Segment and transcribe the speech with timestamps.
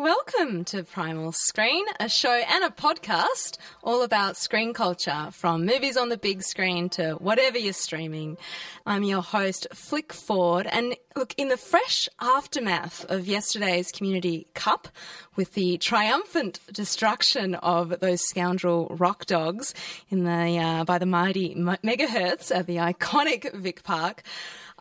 [0.00, 5.98] Welcome to Primal Screen, a show and a podcast all about screen culture, from movies
[5.98, 8.38] on the big screen to whatever you're streaming.
[8.86, 14.88] I'm your host, Flick Ford, and look, in the fresh aftermath of yesterday's Community Cup,
[15.36, 19.74] with the triumphant destruction of those scoundrel Rockdogs
[20.08, 24.22] in the uh, by the mighty megahertz at the iconic Vic Park.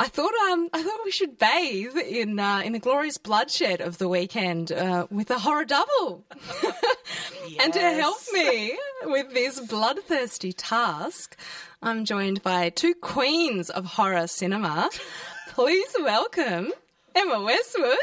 [0.02, 3.98] I thought um, I thought we should bathe in uh, in the glorious bloodshed of
[3.98, 6.24] the weekend uh, with a horror double.
[6.64, 7.58] yes.
[7.60, 11.38] and to help me with this bloodthirsty task,
[11.82, 14.90] I'm joined by two queens of horror cinema.
[15.50, 16.72] Please welcome
[17.14, 17.98] Emma Westwood.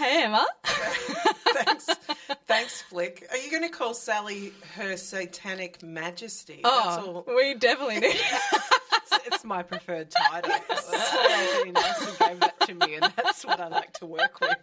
[0.00, 0.46] Hey, Emma.
[0.64, 1.84] Thanks.
[2.46, 3.26] Thanks, Flick.
[3.30, 6.62] Are you going to call Sally her satanic majesty?
[6.64, 8.12] Oh, we definitely do
[9.26, 10.52] it's my preferred title.
[10.74, 14.56] Somebody nice gave that to me, and that's what I like to work with.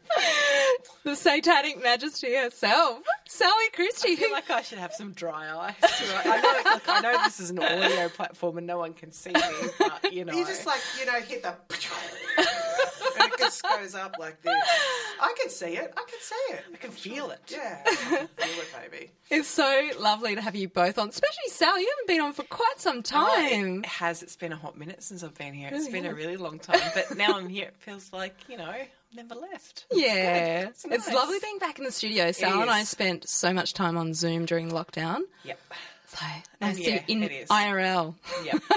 [1.03, 4.13] The Satanic Majesty herself, Sally Christie.
[4.13, 5.75] I feel like I should have some dry ice.
[6.25, 9.33] I know, look, I know this is an audio platform and no one can see
[9.33, 9.41] me,
[9.77, 11.53] but you know, you just like you know hit the.
[13.31, 14.53] And it just goes up like this.
[15.21, 15.93] I can see it.
[15.95, 16.63] I can see it.
[16.73, 17.39] I can feel it.
[17.47, 19.11] Yeah, feel it, baby.
[19.29, 21.79] It's so lovely to have you both on, especially Sal.
[21.79, 23.23] You haven't been on for quite some time.
[23.25, 24.23] Oh, it has.
[24.23, 25.69] It's been a hot minute since I've been here.
[25.71, 27.65] It's been a really long time, but now I'm here.
[27.65, 29.85] It feels like you know I've never left.
[29.91, 30.99] Yeah, it's, nice.
[30.99, 32.31] it's, lovely being back in the studio.
[32.31, 35.21] Sal and I spent so much time on Zoom during lockdown.
[35.43, 35.59] Yep.
[36.19, 36.25] So
[36.61, 38.15] nice yeah, in IRL.
[38.45, 38.61] Yep.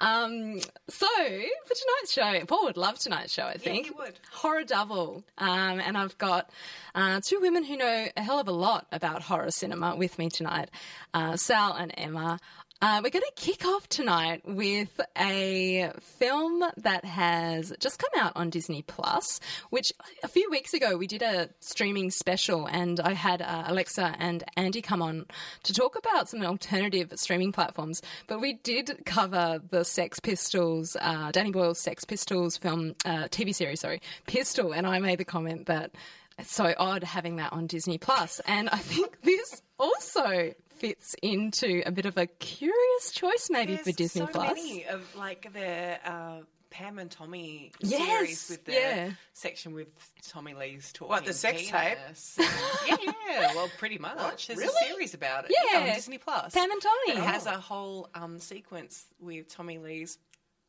[0.00, 3.44] Um, so for tonight's show, Paul would love tonight's show.
[3.44, 4.18] I think yeah, he would.
[4.32, 6.48] Horror Double, um, and I've got
[6.94, 10.30] uh, two women who know a hell of a lot about horror cinema with me
[10.30, 10.70] tonight,
[11.12, 12.40] uh, Sal and Emma.
[12.82, 18.32] Uh, we're going to kick off tonight with a film that has just come out
[18.36, 19.92] on Disney Plus, which
[20.22, 24.42] a few weeks ago we did a streaming special, and I had uh, Alexa and
[24.56, 25.26] Andy come on
[25.64, 28.00] to talk about some alternative streaming platforms.
[28.26, 33.54] But we did cover the Sex Pistols, uh, Danny Boyle's Sex Pistols film, uh, TV
[33.54, 35.90] series, sorry, Pistol, and I made the comment that
[36.38, 41.82] it's so odd having that on Disney Plus, and I think this also fits into
[41.86, 44.54] a bit of a curious choice, maybe There's for Disney so Plus.
[44.54, 49.10] Many of like the uh, Pam and Tommy yes, series with the yeah.
[49.34, 49.88] section with
[50.26, 51.10] Tommy Lee's talking.
[51.10, 52.36] What the sex penis.
[52.36, 52.48] tape?
[52.88, 54.16] yeah, yeah, well, pretty much.
[54.16, 54.44] What?
[54.46, 54.72] There's really?
[54.86, 55.52] a series about it.
[55.52, 56.54] Yeah, yeah on Disney Plus.
[56.54, 57.20] Pam and Tommy.
[57.20, 60.18] It has a whole um, sequence with Tommy Lee's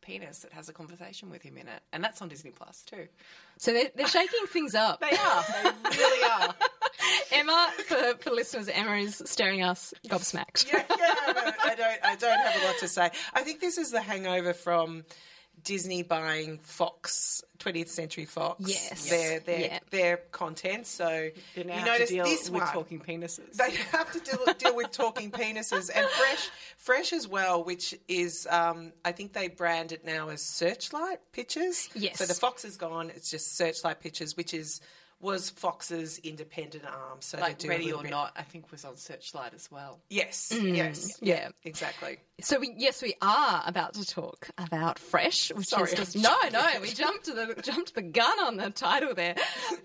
[0.01, 3.07] penis that has a conversation with him in it, and that's on Disney Plus too.
[3.57, 4.99] So they're, they're shaking things up.
[4.99, 5.43] They are.
[5.63, 6.55] They really are.
[7.31, 10.71] Emma, for, for listeners, Emma is staring us gobsmacked.
[10.71, 11.51] yeah, yeah.
[11.63, 11.99] I don't.
[12.03, 13.09] I don't have a lot to say.
[13.33, 15.03] I think this is the hangover from.
[15.63, 19.79] Disney buying Fox, 20th Century Fox, yes, their their yeah.
[19.89, 20.87] their content.
[20.87, 22.73] So you notice this with one.
[22.73, 23.53] talking penises.
[23.53, 28.47] They have to deal, deal with talking penises and fresh, fresh as well, which is
[28.49, 31.89] um, I think they brand it now as Searchlight Pictures.
[31.93, 32.17] Yes.
[32.17, 33.11] So the Fox is gone.
[33.15, 34.81] It's just Searchlight Pictures, which is
[35.21, 37.17] was Fox's independent arm.
[37.19, 38.11] So like Ready or bit.
[38.11, 39.99] Not, I think was on Searchlight as well.
[40.09, 41.35] Yes, mm, yes, yeah.
[41.35, 41.49] yeah.
[41.63, 42.17] exactly.
[42.41, 46.35] So we, yes, we are about to talk about Fresh, which Sorry, is just no,
[46.51, 46.65] no.
[46.81, 49.35] We jumped the jumped the gun on the title there,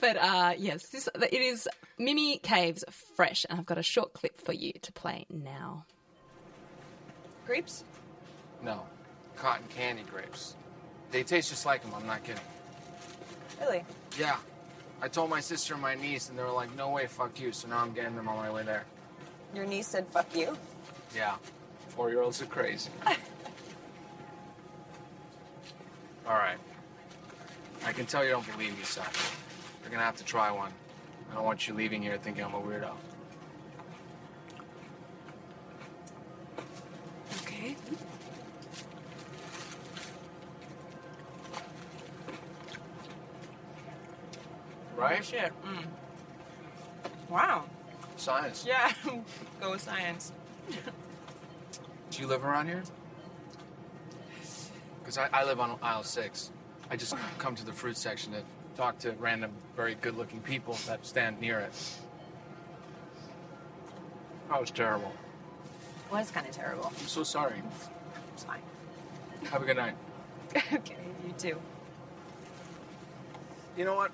[0.01, 2.85] but uh, yes, this, it is Mimi Cave's
[3.17, 5.85] Fresh, and I've got a short clip for you to play now.
[7.47, 7.85] Grapes?
[8.63, 8.83] No,
[9.37, 10.57] cotton candy grapes.
[11.13, 11.93] They taste just like them.
[11.95, 12.43] I'm not kidding.
[13.61, 13.85] Really?
[14.19, 14.37] Yeah.
[15.03, 17.53] I told my sister and my niece, and they were like, "No way, fuck you."
[17.53, 18.85] So now I'm getting them on my way there.
[19.55, 20.57] Your niece said, "Fuck you."
[21.15, 21.37] Yeah,
[21.89, 22.91] four-year-olds are crazy.
[26.27, 26.59] All right.
[27.85, 29.07] I can tell you don't believe me, son.
[29.83, 30.73] You're gonna have to try one.
[31.31, 32.91] I don't want you leaving here thinking I'm a weirdo.
[45.17, 45.25] Right?
[45.25, 45.53] Shit.
[45.65, 45.87] Mm.
[47.31, 47.65] Wow.
[48.19, 48.67] Science.
[48.69, 48.93] Yeah.
[49.61, 50.33] Go with science.
[52.11, 52.83] Do you live around here?
[55.01, 56.51] Because I, I live on aisle six.
[56.91, 58.43] I just come to the fruit section to
[58.77, 61.73] talk to random, very good looking people that stand near it.
[64.51, 65.13] That was terrible.
[66.11, 66.87] It Was kind of terrible.
[66.87, 67.63] I'm so sorry.
[68.35, 68.61] It's fine.
[69.51, 69.97] Have a good night.
[70.75, 70.97] okay,
[71.27, 71.59] you too.
[73.79, 74.11] You know what?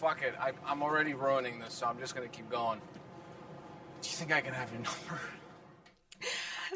[0.00, 0.34] Fuck it.
[0.40, 2.80] I, I'm already ruining this, so I'm just gonna keep going.
[4.00, 5.20] Do you think I can have your number?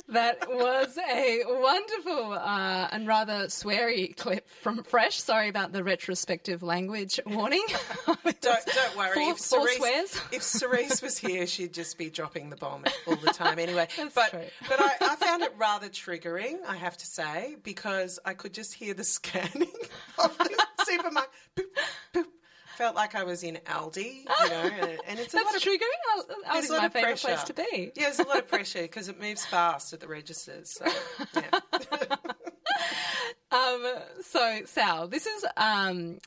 [0.08, 5.22] That was a wonderful uh, and rather sweary clip from Fresh.
[5.22, 7.64] Sorry about the retrospective language warning.
[8.06, 9.14] Don't, don't worry.
[9.14, 10.20] Four- if, four Cerise, swears.
[10.30, 13.88] if Cerise was here, she'd just be dropping the bomb all the time anyway.
[14.14, 14.42] but true.
[14.68, 18.74] but I, I found it rather triggering, I have to say, because I could just
[18.74, 19.72] hear the scanning
[20.22, 21.30] of the supermarket.
[21.56, 21.64] Boop,
[22.12, 22.24] boop.
[22.76, 25.78] Felt like I was in Aldi, you know, and, and it's a lot of, triggering.
[26.18, 27.28] Aldi there's a lot my of favourite pressure.
[27.28, 27.92] place to be.
[27.94, 30.72] Yeah, there's a lot of pressure because it moves fast at the registers.
[30.72, 30.86] So,
[31.36, 32.16] yeah.
[33.50, 33.84] Um,
[34.22, 36.18] so Sal, this is um,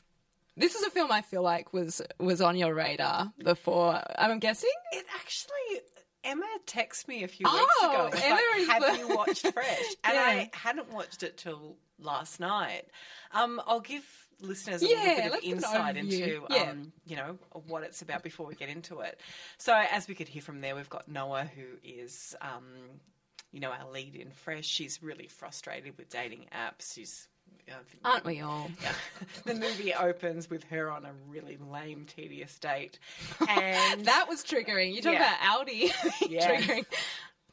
[0.56, 4.00] this is a film I feel like was was on your radar before.
[4.18, 4.70] I'm guessing.
[4.92, 5.82] It actually,
[6.24, 8.06] Emma texted me a few Oh, weeks ago.
[8.06, 9.94] It was Emma like, is have the- you watched Fresh?
[10.04, 10.22] And Yeah.
[10.22, 12.84] I hadn't watched it till last night.
[13.32, 14.04] Um, I'll give
[14.40, 16.62] listeners a Yeah, little bit of let's give an insight into, Yeah.
[16.70, 19.20] um, you know, what it's about before we get into it.
[19.58, 22.64] So, as we could hear from there, we've got Noah, who is, um,
[23.52, 24.66] you know, our lead in Fresh.
[24.66, 26.94] She's really frustrated with dating apps.
[26.94, 27.28] She's
[27.70, 27.72] uh,
[28.04, 28.70] Aren't we all?
[28.82, 28.92] yeah.
[29.44, 32.98] The movie opens with her on a really lame, tedious date.
[33.48, 34.94] And That was triggering.
[34.94, 35.34] You talk Yeah.
[35.34, 35.90] about Aldi
[36.28, 36.56] Yeah.
[36.60, 36.84] triggering.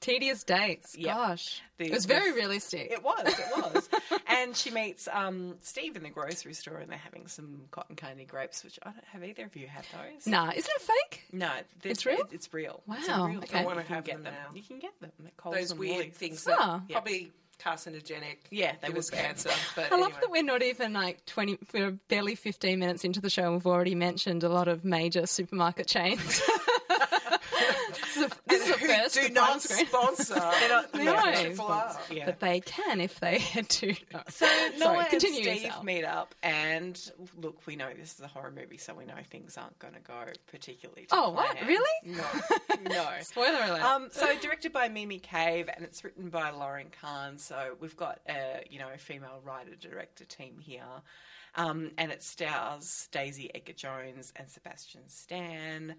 [0.01, 0.95] Tedious dates.
[0.97, 1.13] Yeah.
[1.15, 1.61] Gosh.
[1.77, 2.91] The- it was very the- realistic.
[2.91, 3.89] it was, it was.
[4.27, 8.25] and she meets um, Steve in the grocery store and they're having some cotton candy
[8.25, 10.27] grapes, which I don't have either of you had those.
[10.27, 11.23] Nah, isn't it fake?
[11.31, 11.49] No,
[11.83, 12.19] It's real?
[12.19, 12.81] it- it's real.
[12.91, 13.59] It's Wow, real okay.
[13.59, 14.53] I wanna have get them now.
[14.53, 16.13] You can get them at Coles those and weird Woolies.
[16.13, 16.81] things that Ah.
[16.91, 18.37] probably carcinogenic.
[18.51, 19.17] Yeah, they give would us be.
[19.17, 19.49] cancer.
[19.75, 23.29] But I love that we're not even like 20, we're barely 15 minutes into the
[23.29, 26.41] show and we've already mentioned a lot of major supermarket chains.
[29.03, 30.33] this is a, this is a Who first do for not sponsor.
[30.59, 30.99] They're not, No.
[31.03, 31.89] they're not Triple R.
[31.91, 32.17] sponsors.
[32.17, 32.25] Yeah.
[32.25, 33.95] But they can if they head to.
[34.13, 34.21] No.
[34.29, 35.83] So Noah Sorry, and continue, Steve Sal.
[35.83, 39.57] meet up, and look, we know this is a horror movie, so we know things
[39.57, 41.03] aren't going to go particularly.
[41.07, 41.55] To Oh, what?
[41.65, 41.83] Really?
[42.05, 42.23] No,
[42.89, 43.07] no.
[43.21, 43.81] Spoiler alert.
[43.81, 47.37] Um, so directed by Mimi Cave, and it's written by Lauryn Kahn.
[47.37, 50.83] So we've got a you know a female writer director team here,
[51.55, 55.95] um, and it stars Daisy Edgar Jones and Sebastian Stan.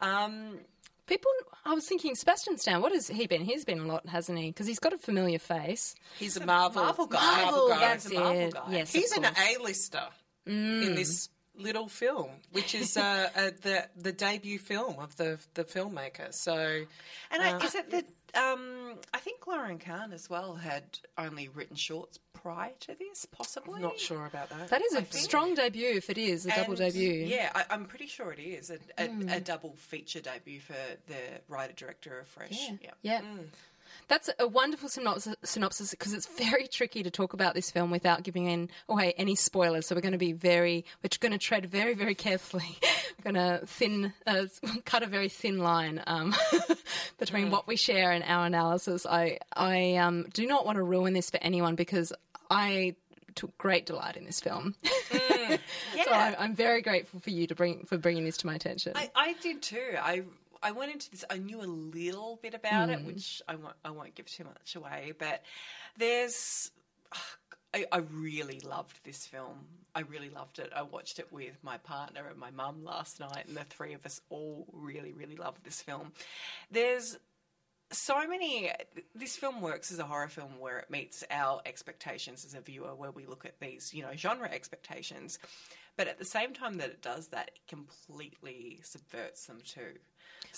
[0.00, 0.58] Um,
[1.06, 1.30] People,
[1.66, 3.44] I was thinking, Sebastian Stan, what has he been?
[3.44, 4.48] He's been a lot, hasn't he?
[4.48, 5.94] Because he's got a familiar face.
[6.18, 7.42] He's a Marvel, Marvel guy.
[7.42, 7.78] Marvel guy.
[7.78, 8.54] that's He's a Marvel it.
[8.54, 8.62] guy.
[8.70, 9.34] Yes, He's of an.
[9.36, 10.02] A-lister
[10.46, 10.94] in mm.
[10.96, 16.32] this little film, which is uh, uh, the the debut film of the the filmmaker.
[16.32, 16.84] So,
[17.30, 18.06] and I, is it that
[18.36, 20.84] um, I think Lauryn Kahn as well had
[21.16, 23.80] only written shorts prior to this, possibly.
[23.80, 24.68] not sure about that.
[24.68, 27.24] That is a strong debut if it is, a double And, debut.
[27.26, 30.74] Yeah, I, I'm pretty sure it is a, a, a double feature debut for
[31.06, 32.70] the writer director of Fresh.
[32.82, 32.90] Yeah.
[33.02, 33.20] Yeah.
[34.08, 38.46] That's a wonderful synopsis because it's very tricky to talk about this film without giving
[38.46, 39.86] in away any spoilers.
[39.86, 42.78] So we're going to be very, we're going to tread very, very carefully.
[43.18, 44.46] we're going to thin, uh,
[44.84, 46.34] cut a very thin line um,
[47.18, 49.06] between what we share and our analysis.
[49.06, 52.12] I, I um, do not want to ruin this for anyone because
[52.50, 52.96] I
[53.34, 54.74] took great delight in this film.
[55.10, 58.92] so I, I'm very grateful for you to bring for bringing this to my attention.
[58.94, 59.96] I, I did too.
[60.00, 60.22] I
[60.64, 61.24] I went into this.
[61.28, 63.06] I knew a little bit about it, hmm.
[63.06, 65.12] which I won't I won't give too much away.
[65.18, 65.42] But
[65.98, 66.70] there's.
[67.74, 69.66] I, I really loved this film.
[69.96, 70.70] I really loved it.
[70.74, 74.06] I watched it with my partner and my mum last night, and the three of
[74.06, 76.12] us all really, really loved this film.
[76.70, 77.18] There's
[77.90, 78.70] so many.
[79.14, 82.94] This film works as a horror film where it meets our expectations as a viewer,
[82.94, 85.38] where we look at these, you know, genre expectations.
[85.96, 89.94] But at the same time that it does that, it completely subverts them too.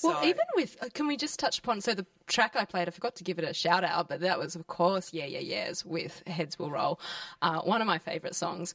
[0.02, 1.80] Well, So- even with, uh, can we just touch upon?
[1.80, 4.38] So the track I played, I forgot to give it a shout out, but that
[4.38, 7.00] was, of course, Yeah, Yeah, Yeahs with Heads Will Roll,
[7.42, 8.74] uh, one of my favourite songs.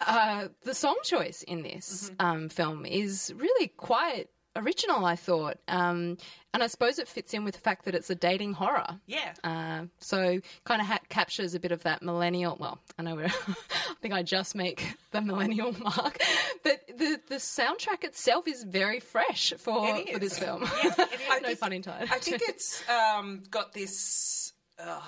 [0.00, 2.26] Uh, the song choice in this Mm-hmm.
[2.26, 5.58] um, film is really quite original, I thought.
[5.68, 6.18] Um,
[6.54, 9.00] and I suppose it fits in with the fact that it's a dating horror.
[9.06, 12.56] yeah, Uh, so kind of ha- captures a bit of that millennial.
[12.60, 13.24] Well, I know we're.
[13.48, 16.18] I think I just make the millennial mark,
[16.62, 20.38] but the the soundtrack itself is very fresh for, for this is.
[20.38, 20.62] film.
[20.66, 22.10] I no think- pun intended.
[22.12, 25.00] I think it's um, got this uh,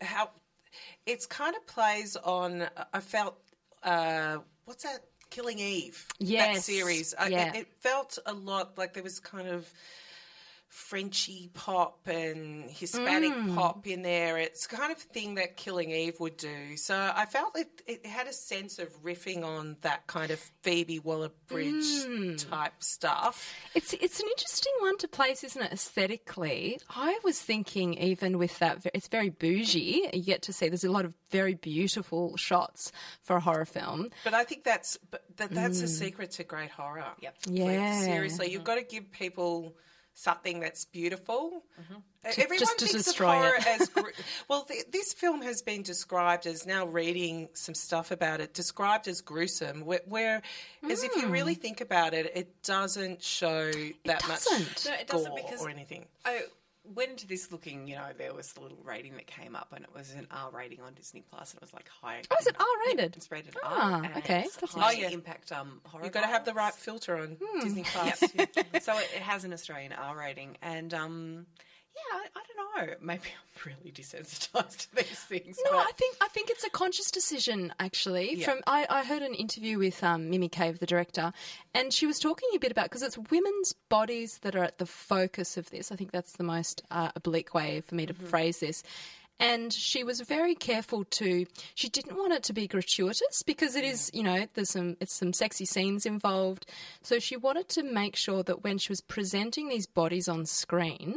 [0.00, 0.30] how
[1.04, 2.66] it's kind of plays on.
[2.92, 3.36] I felt
[3.82, 5.00] uh, what's that?
[5.36, 6.06] Killing Eve.
[6.54, 7.14] that series.
[7.18, 7.50] I, yeah.
[7.50, 9.70] it, it felt a lot like there was kind of
[10.76, 13.54] Frenchy pop and Hispanic mm.
[13.54, 14.36] pop in there.
[14.36, 16.76] It's kind of a thing that Killing Eve would do.
[16.76, 20.98] So I felt it, it had a sense of riffing on that kind of Phoebe
[20.98, 22.50] Waller Bridge mm.
[22.50, 23.54] type stuff.
[23.74, 25.72] It's it's an interesting one to place, isn't it?
[25.72, 30.10] Aesthetically, I was thinking even with that, it's very bougie.
[30.12, 32.92] You get to see there's a lot of very beautiful shots
[33.22, 34.10] for a horror film.
[34.24, 34.98] But I think that's
[35.38, 35.88] that, that's a mm.
[35.88, 37.06] secret to great horror.
[37.22, 37.34] Yep.
[37.48, 39.74] Yeah, Seriously, you've got to give people
[40.18, 41.62] something that's beautiful.
[41.78, 41.92] Uh,
[42.24, 43.66] Everyone just to thinks destroy of horror it.
[43.80, 44.08] as gr-
[44.48, 44.62] well.
[44.64, 49.20] Th- this film has been described as now reading some stuff about it, described as
[49.20, 49.84] gruesome.
[49.84, 50.42] Where, where
[50.90, 53.70] as if you really think about it, it doesn't show
[54.06, 54.58] that doesn't.
[54.60, 56.06] much No, it doesn't gore because- or anything.
[56.24, 56.42] I
[56.94, 59.84] went into this looking, you know, there was the little rating that came up, and
[59.84, 62.22] it was an R rating on Disney Plus, and it was like high.
[62.30, 63.16] Oh, is it R-rated?
[63.16, 64.04] It's rated Ah, R.
[64.04, 64.42] and okay.
[64.46, 65.18] it's That's high interesting.
[65.18, 66.04] impact um, horror.
[66.04, 67.60] You've got to have the right filter on Hmm.
[67.60, 68.18] Disney Plus.
[68.82, 71.46] so it, it has an Australian R rating, and um,
[71.96, 72.94] yeah, I, I don't know.
[73.00, 75.58] Maybe I'm really desensitized to these things.
[75.64, 77.72] No, but I think I think it's a conscious decision.
[77.80, 78.46] Actually, Yeah.
[78.46, 81.32] from I, I heard an interview with um, Mimi Cave, the director,
[81.74, 84.86] and she was talking a bit about because it's women's bodies that are at the
[84.86, 85.90] focus of this.
[85.90, 88.82] I think that's the most uh, oblique way for me to phrase this.
[89.38, 91.44] And she was very careful to.
[91.74, 95.14] She didn't want it to be gratuitous because it is, you know, there's some it's
[95.14, 96.64] some sexy scenes involved.
[97.02, 101.16] So she wanted to make sure that when she was presenting these bodies on screen,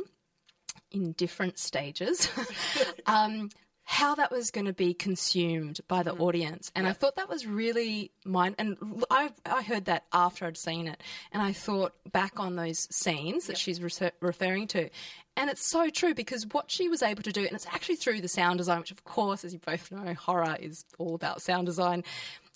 [0.91, 2.29] in different stages,
[3.05, 3.49] um,
[3.83, 6.71] how that was going to be consumed by the audience.
[6.75, 8.53] And I thought that was really mind.
[8.59, 8.77] And
[9.09, 11.01] I, I heard that after I'd seen it.
[11.31, 14.89] And I thought back on those scenes that she's refer- referring to.
[15.35, 18.21] And it's so true because what she was able to do, and it's actually through
[18.21, 21.65] the sound design, which, of course, as you both know, horror is all about sound
[21.65, 22.03] design.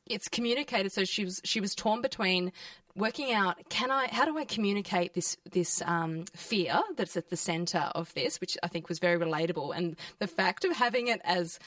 [0.05, 0.91] It's communicated.
[0.91, 2.51] So she was she was torn between
[2.95, 7.38] working out can I how do I communicate this this um, fear that's at the
[7.38, 11.22] center of this, which I think was very relatable, and the fact of having it
[11.24, 11.60] as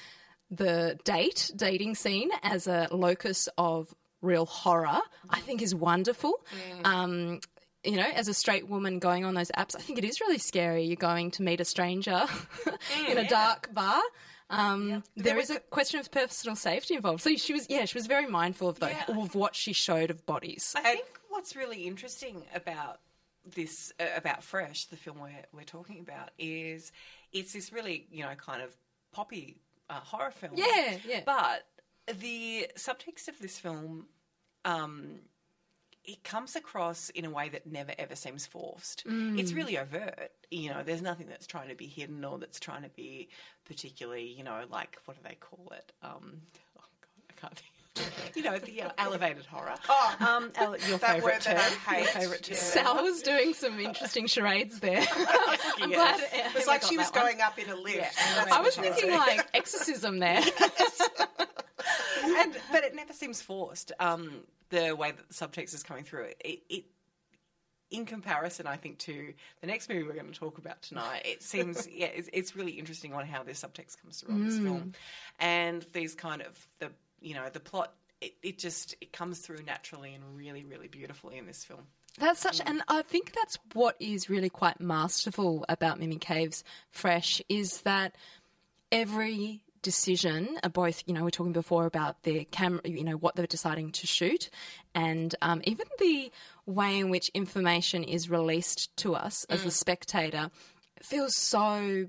[0.50, 5.00] the date dating scene as a locus of real horror,
[5.30, 6.44] I think is wonderful.
[6.84, 7.40] Um,
[7.84, 10.38] you know, as a straight woman going on those apps, I think it is really
[10.38, 10.84] scary.
[10.84, 12.26] You're going to meet a stranger
[13.08, 14.02] in a dark bar.
[14.48, 17.22] Um, There is a question of personal safety involved.
[17.22, 19.04] So she was, yeah, she was very mindful of, the, Yeah.
[19.20, 20.72] of what she showed of bodies.
[20.76, 23.00] I think what's really interesting about
[23.44, 26.92] this, uh, about Fresh, the film we're, we're talking about, is
[27.32, 28.76] it's this really, you know, kind of
[29.12, 29.56] poppy
[29.90, 30.52] uh, horror film.
[30.56, 31.20] Yeah, yeah.
[31.24, 31.66] But
[32.20, 34.06] the subtext of this film,
[34.64, 35.20] um,
[36.06, 39.04] it comes across in a way that never ever seems forced.
[39.06, 40.30] It's really overt.
[40.50, 43.28] You know, there's nothing that's trying to be hidden or that's trying to be
[43.66, 45.92] particularly, you know, like what do they call it?
[46.02, 46.42] Um,
[46.78, 47.70] oh God, I can't think.
[48.36, 49.74] You know, the uh, elevated horror.
[49.88, 51.78] Oh, Um, ele- your that favourite word that I term.
[51.94, 51.98] hate.
[52.02, 52.54] Your favourite term.
[52.56, 52.62] Yeah.
[52.62, 55.02] Sal was doing some interesting charades there.
[55.80, 58.14] I'm glad It was like she was going up in a lift.
[58.36, 59.16] That's I was thinking doing.
[59.16, 60.42] like exorcism there.
[62.24, 63.92] and, but it never seems forced.
[63.98, 64.30] Um,
[64.70, 66.84] the way that the subtext is coming through it, it,
[67.90, 71.42] in comparison, I think to the next movie we're going to talk about tonight, it
[71.42, 74.80] seems yeah, it's, it's really interesting on how this subtext comes through on this film,
[74.80, 74.94] mm.
[75.38, 77.92] and these kind of the you know the plot.
[78.20, 81.82] It, it just it comes through naturally and really really beautifully in this film.
[82.18, 82.64] That's such, mm.
[82.66, 88.16] and I think that's what is really quite masterful about Mimi Cave's Fresh is that
[88.90, 93.16] every decision, uh, both you know, we are talking before about the camera, you know,
[93.16, 94.50] what they're deciding to shoot,
[94.94, 96.30] and um, even the
[96.66, 100.50] way in which information is released to us as a spectator,
[101.02, 102.06] feels so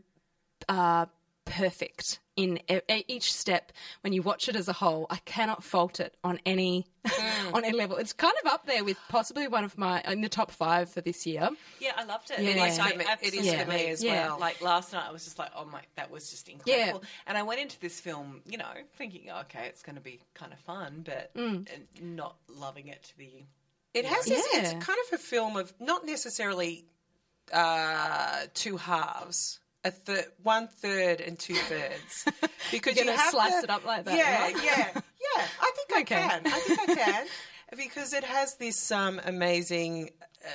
[0.69, 1.05] uh,
[1.49, 2.59] perfect in
[3.07, 5.07] each step when you watch it as a whole.
[5.09, 6.85] I cannot fault it on any
[7.53, 7.97] on any level.
[7.97, 11.01] It's kind of up there with possibly one of my in the top five for
[11.01, 11.49] this year.
[11.79, 12.39] Yeah, I loved it.
[12.39, 12.55] Yeah.
[12.61, 13.09] Like, It is I for me- it is
[13.47, 14.27] absolutely- for me as Yeah.
[14.27, 14.39] well.
[14.39, 17.43] Like last night, I was just like, "Oh my, that was just incredible." And I
[17.43, 21.03] went into this film, you know, thinking, "Okay, it's going to be kind of fun,"
[21.05, 21.67] but Mm.
[22.01, 23.31] not loving it to the.
[23.95, 24.59] It has this, Yeah.
[24.59, 26.85] it's kind of a film of not necessarily
[27.51, 29.59] uh, two halves.
[29.87, 32.25] A third, one third and two thirds,
[32.71, 34.55] because You're you gonna have slice to- it up like that, Yeah, right?
[34.63, 35.45] yeah, yeah.
[35.61, 36.41] I think I can.
[36.45, 37.27] I think I can
[37.77, 40.09] because it has this um, amazing,
[40.45, 40.49] uh,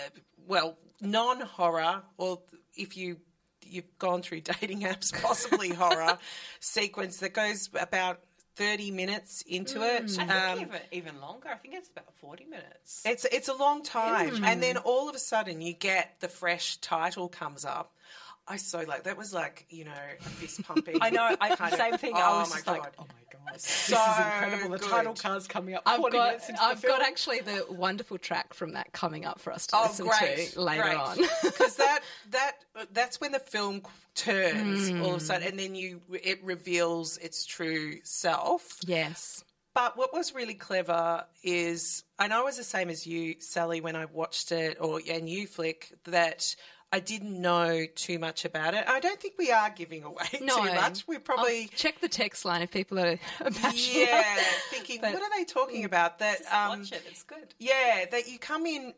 [0.47, 2.41] well, non-horror, or
[2.77, 3.17] if you
[3.65, 6.19] you've gone through dating apps, possibly horror
[6.61, 8.21] sequence that goes about
[8.57, 10.05] thirty minutes into it.
[10.19, 11.49] I think Um, even, even longer.
[11.49, 13.03] I think it's about forty minutes.
[13.07, 16.77] it's it's a long time, and then all of a sudden you get the fresh
[16.79, 17.95] title comes up.
[18.49, 20.99] I so like that was like you know a fist pumping.
[21.01, 21.37] I know.
[21.41, 22.13] I, kind of- same thing.
[22.17, 22.79] Oh I was my just god!
[22.81, 23.15] like, "Oh my
[23.53, 24.71] god!" So this is incredible.
[24.71, 24.89] The good.
[24.91, 25.83] title card's coming up.
[25.87, 26.99] I've got into I've film.
[26.99, 30.51] got actually the wonderful track from that coming up for us to Oh, listen great!
[30.53, 30.97] to later great.
[30.97, 31.17] on.
[31.43, 32.53] because that that
[32.93, 33.83] that's when the film
[34.15, 35.21] turns all of a Mm.
[35.21, 38.79] sudden, and then you it reveals its true self.
[38.87, 39.45] yes.
[39.75, 43.97] But what was really clever is, and I was the same as you, Sally, when
[43.97, 46.55] I watched it, or and you, Flick, that
[46.95, 48.85] I didn't know too much about it.
[48.87, 50.59] I don't think we are giving away No.
[50.59, 51.07] too much.
[51.09, 51.63] We're probably.
[51.63, 54.09] I'll check the text line if people are passionate.
[54.09, 54.37] yeah,
[54.71, 56.19] thinking, But- what are they talking about?
[56.19, 57.03] That um, Watch it.
[57.09, 57.55] It's good.
[57.59, 58.93] yeah, that you come in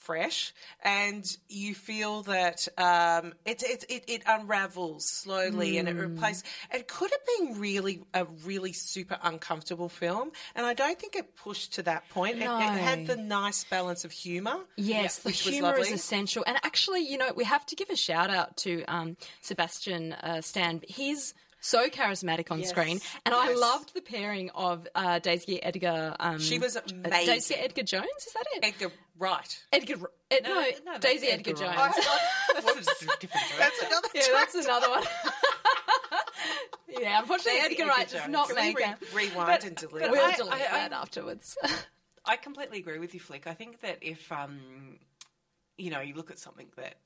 [0.00, 0.52] fresh
[0.82, 6.00] and you feel that um, it, it, it, it unravels slowly and it Hmm.
[6.00, 6.42] replaces.
[6.74, 11.36] It could have been really a really super uncomfortable film, and I don't think it
[11.36, 12.36] pushed to that point.
[12.38, 12.58] It, No.
[12.58, 14.60] it had the nice balance of humour.
[14.76, 16.42] Yes, the humour is essential.
[16.46, 20.40] And actually, you know, we have to give a shout out to um, Sebastian uh,
[20.40, 20.80] Stan.
[20.88, 23.00] He's so charismatic on screen.
[23.24, 26.16] And I loved the pairing of uh, Daisy Edgar.
[26.18, 27.26] Um, She was uh, amazing.
[27.26, 28.64] Daisy Edgar Jones, is that it?
[28.64, 29.62] Edgar Wright.
[29.72, 29.94] Edgar.
[29.94, 31.76] uh, no, no, that's Daisy Edgar, Edgar Jones.
[31.76, 32.64] Wright.
[33.58, 34.08] That's another.
[34.14, 35.02] yeah, that's another one.
[36.88, 39.14] yeah, unfortunately, Daisy Edgar Edgar Wright does not Can we make re- it.
[39.14, 40.10] rewind and delete?
[40.10, 41.56] We'll I- delete I- that afterwards.
[42.24, 43.46] I completely agree with you, Flick.
[43.46, 44.98] I think that if um,
[45.78, 46.96] you know, you look at something that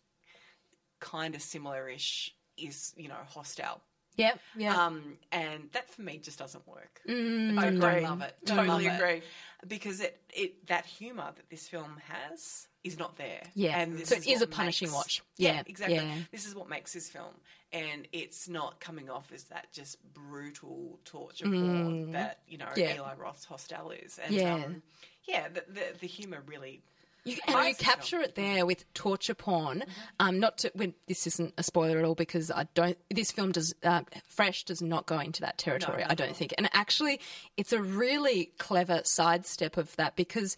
[1.01, 3.81] kind of similar-ish is, you know, Hostel.
[4.17, 4.77] Yep, yeah.
[4.87, 7.01] Um, and that for me just doesn't work.
[7.09, 7.81] Mm, I agree.
[7.81, 8.37] don't love it.
[8.45, 9.03] Don't Totally love it.
[9.03, 9.23] agree.
[9.67, 13.43] Because it, it that humour that this film has is not there.
[13.55, 13.79] Yeah.
[13.81, 15.23] and this So it is a punishing makes- watch.
[15.39, 15.97] Yeah, Yeah, exactly.
[15.97, 16.15] yeah.
[16.31, 17.33] This is what makes this film,
[17.73, 21.53] and it's not coming off as that just brutal torture Mm.
[21.83, 22.97] porn that you know Yeah.
[22.97, 24.19] Eli Roth's Hostel is.
[24.23, 24.55] And, Yeah.
[24.55, 24.83] um,
[25.27, 26.83] yeah, the the, the humour really.
[27.25, 29.85] You, and you capture it there with torture porn.
[30.21, 32.99] Um, not to when this isn't a spoiler at all because I don't.
[33.11, 36.03] This film does uh, fresh does not go into that territory.
[36.03, 36.35] not I don't all.
[36.35, 36.53] think.
[36.59, 37.21] And actually,
[37.57, 40.57] it's a really clever sidestep of that because,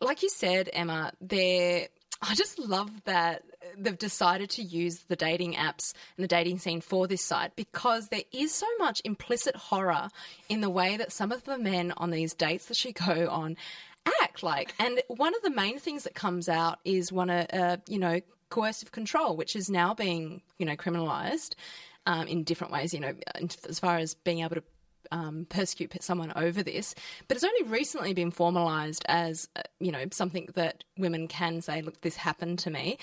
[0.00, 1.88] like you said, Emma, they're.
[2.22, 3.42] I just love that
[3.76, 8.08] they've decided to use the dating apps and the dating scene for this site because
[8.08, 10.08] there is so much implicit horror
[10.48, 13.56] in the way that some of the men on these dates that she go on
[14.22, 14.74] act like.
[14.78, 18.20] And one of the main things that comes out is one, of, uh, you know,
[18.48, 21.54] coercive control, which is now being, you know, criminalised
[22.06, 22.94] um, in different ways.
[22.94, 23.14] You know,
[23.68, 24.62] as far as being able to
[25.12, 26.94] um, persecute someone over this,
[27.28, 31.82] but it's only recently been formalised as, uh, you know, something that women can say,
[31.82, 32.98] "Look, this happened to me."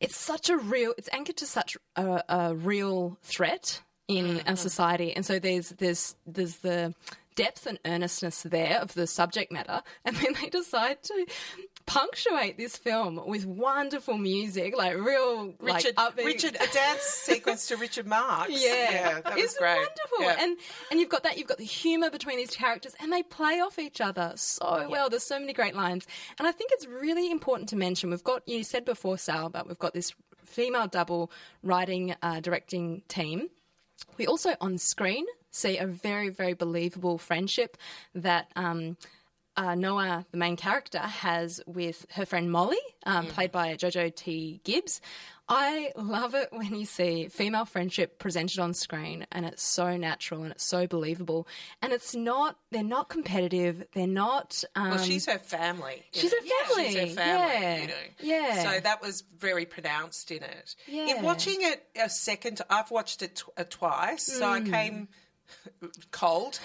[0.00, 0.94] It's such a real.
[0.96, 6.16] It's anchored to such a, a real threat in our society, and so there's there's
[6.26, 6.94] there's the
[7.34, 11.26] depth and earnestness there of the subject matter, and then they decide to
[11.86, 16.24] punctuate this film with wonderful music, like real Richard, like upbeat.
[16.24, 18.50] Richard, a dance sequence to Richard Marx.
[18.52, 19.76] Yeah, that it's was great.
[19.76, 20.36] wonderful, Yeah.
[20.40, 20.56] and
[20.90, 21.38] and you've got that.
[21.38, 25.08] You've got the humour between these characters, and they play off each other so well.
[25.10, 26.06] There's so many great lines,
[26.38, 28.10] and I think it's really important to mention.
[28.10, 30.12] We've got you said before, Sal, but we've got this
[30.44, 31.30] female double
[31.62, 33.48] writing, uh, directing team.
[34.18, 37.76] We also on screen see a very, very believable friendship
[38.14, 38.96] that um,
[39.56, 44.60] uh, Noah, the main character, has with her friend Molly, um, played by Jojo T.
[44.64, 45.00] Gibbs.
[45.52, 50.44] I love it when you see female friendship presented on screen and it's so natural
[50.44, 51.48] and it's so believable.
[51.82, 53.84] And it's not, they're not competitive.
[53.92, 54.62] They're not.
[54.76, 56.04] Um, Well, she's her family.
[56.12, 57.62] She's her family, She's her family.
[57.64, 57.94] yeah, You know.
[58.20, 58.72] yeah.
[58.74, 60.76] So that was very pronounced in it.
[60.86, 61.16] Yeah.
[61.16, 65.08] In watching it a second, I've watched it tw- uh, twice, so I came
[66.12, 66.60] cold.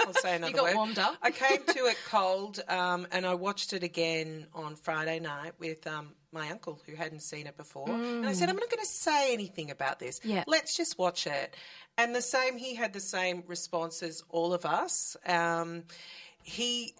[0.00, 0.56] I'll say another Mm.
[0.56, 0.74] got word.
[0.76, 1.16] warmed up.
[1.22, 5.86] I came to it cold, um, and I watched it again on Friday night with
[5.86, 7.88] um, my uncle who hadn't seen it before.
[7.88, 10.20] And I said, I'm not going to say anything about this.
[10.20, 10.34] Mm.
[10.34, 10.44] Yeah.
[10.46, 11.56] Let's just watch it.
[11.96, 15.16] And the same, he had the same response as all of us.
[15.26, 15.84] Um,
[16.42, 16.94] he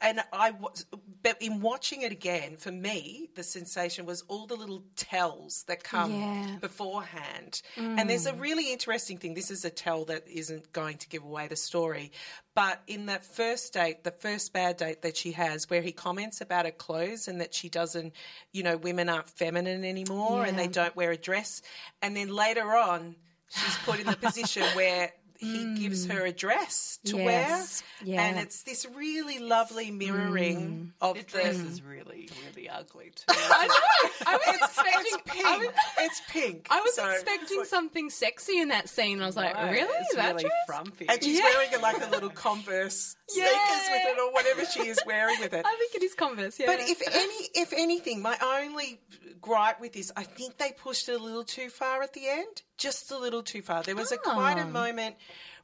[0.00, 0.86] and I was,
[1.22, 5.82] but in watching it again, for me, the sensation was all the little tells that
[5.82, 6.56] come Yeah.
[6.60, 7.62] beforehand.
[7.76, 8.40] And there's a mm.
[8.40, 9.34] really interesting thing.
[9.34, 12.12] This is a tell that isn't going to give away the story,
[12.54, 16.40] but in that first date, the first bad date that she has, where he comments
[16.40, 18.12] about her clothes and that she doesn't,
[18.52, 21.62] you know, women aren't feminine anymore and they don't wear a dress,
[22.02, 23.16] and then later on,
[23.48, 25.12] she's put in the position where.
[25.38, 27.24] He gives her a dress to Mm.
[27.24, 27.82] Yes.
[28.04, 28.22] wear, Yeah.
[28.24, 31.26] and it's this really lovely mirroring of The the.
[31.30, 33.24] dress is really, really ugly too.
[33.28, 34.10] I know.
[34.26, 35.18] I was it's expecting.
[35.26, 35.46] pink.
[35.46, 36.66] I was, it's pink.
[36.70, 39.14] I was So- expecting something sexy in that scene.
[39.14, 39.82] and I was like, really?
[39.82, 40.52] It's that really dress?
[40.66, 41.08] frumpy.
[41.08, 41.44] And she's Yeah.
[41.44, 43.50] wearing like a little Converse sneakers
[43.90, 45.64] with it, or whatever she is wearing with it.
[45.64, 46.58] I think it is Converse.
[46.58, 46.66] Yeah.
[46.66, 49.00] But if any, if anything, my only
[49.40, 52.62] gripe with this, I think they pushed it a little too far at the end.
[52.78, 53.82] Just a little too far.
[53.82, 54.66] There was a quite a Ah.
[54.68, 55.16] moment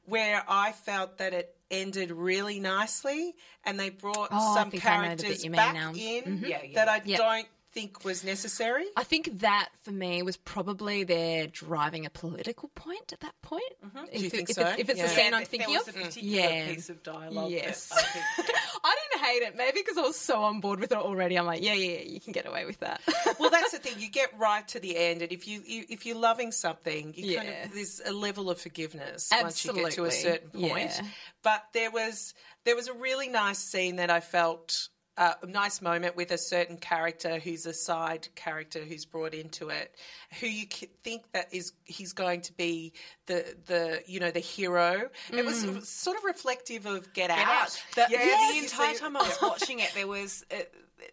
[0.04, 4.96] where I felt that it ended really nicely and they brought Oh, some think I
[5.08, 5.92] know the bit characters back now.
[5.94, 6.74] in Yeah, yeah.
[6.84, 7.18] that I Yep.
[7.18, 8.84] don't think was necessary.
[8.96, 13.62] I think that for me was probably they're driving a political point at that point.
[13.84, 14.04] Mm-hmm.
[14.04, 14.62] Do If, you think if so?
[14.68, 15.06] it's, if it's Yeah.
[15.06, 16.66] the scene Yeah, I'm thinking of, yeah.
[16.68, 17.50] piece of dialogue.
[17.50, 17.90] Yes.
[17.92, 18.48] I think,
[18.84, 19.56] I didn't hate it.
[19.56, 21.36] Maybe because I was so on board with it already.
[21.36, 23.00] I'm like, yeah, yeah, yeah, you can get away with that.
[23.38, 23.94] well, that's the thing.
[23.98, 27.36] You get right to the end, and if you, you if you're loving something, you
[27.36, 30.92] kind of, there's a level of forgiveness once you get to a certain point.
[31.42, 32.34] But there was
[32.64, 34.88] there was a really nice scene that I felt.
[35.16, 39.68] Uh, a nice moment with a certain character who's a side character who's brought into
[39.68, 39.94] it,
[40.40, 40.66] who you
[41.04, 42.92] think that is he's going to be
[43.26, 45.08] the the you know the hero.
[45.32, 45.84] It was Mm.
[45.84, 47.46] sort of reflective of Get, Get Out.
[47.46, 47.82] out.
[47.94, 50.56] The, Yes, the entire time I was watching it, there was uh,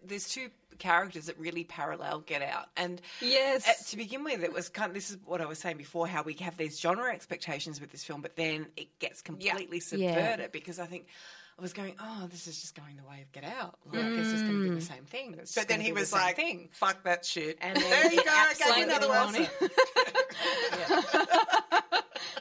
[0.03, 3.67] there's two characters that really parallel Get Out, and Yes.
[3.67, 4.89] uh, to begin with, it was kind.
[4.89, 7.91] Of, this is what I was saying before: how we have these genre expectations with
[7.91, 11.05] this film, but then it gets completely subverted because I think.
[11.61, 13.75] I was going, oh, this is just going the way of Get Out.
[13.93, 15.35] Like, it's just going to be the same thing.
[15.37, 16.69] It's But then he be the was like, thing.
[16.71, 18.31] "Fuck that shit." And then there you go.
[18.31, 19.35] I gave you another won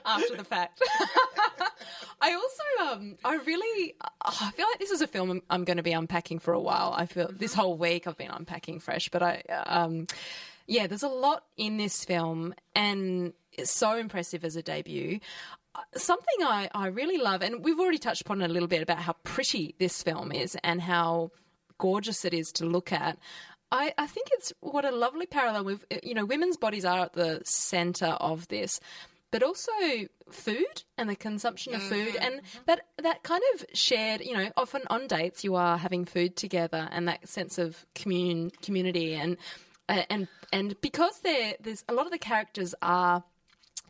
[0.07, 0.83] after the fact.
[2.23, 5.77] I also, um, I really, I feel like this is a film I'm, I'm going
[5.77, 6.95] to be unpacking for a while.
[6.97, 10.07] I feel this whole week I've been unpacking fresh, but I, um,
[10.67, 15.21] yeah, there's a lot in this film, and it's so impressive as a debut.
[15.95, 18.99] Something I, I really love, and we've already touched upon it a little bit about
[18.99, 21.31] how pretty this film is and how
[21.79, 23.19] gorgeous it is to look at.
[23.73, 27.13] I, I think it's what a lovely parallel with, you know, women's bodies are at
[27.13, 28.81] the center of this,
[29.31, 29.73] but also
[30.31, 34.83] food and the consumption of food and that that kind of shared, you know, often
[34.91, 39.37] on dates you are having food together and that sense of commun community and
[39.89, 43.23] uh, and and because there there's a lot of the characters are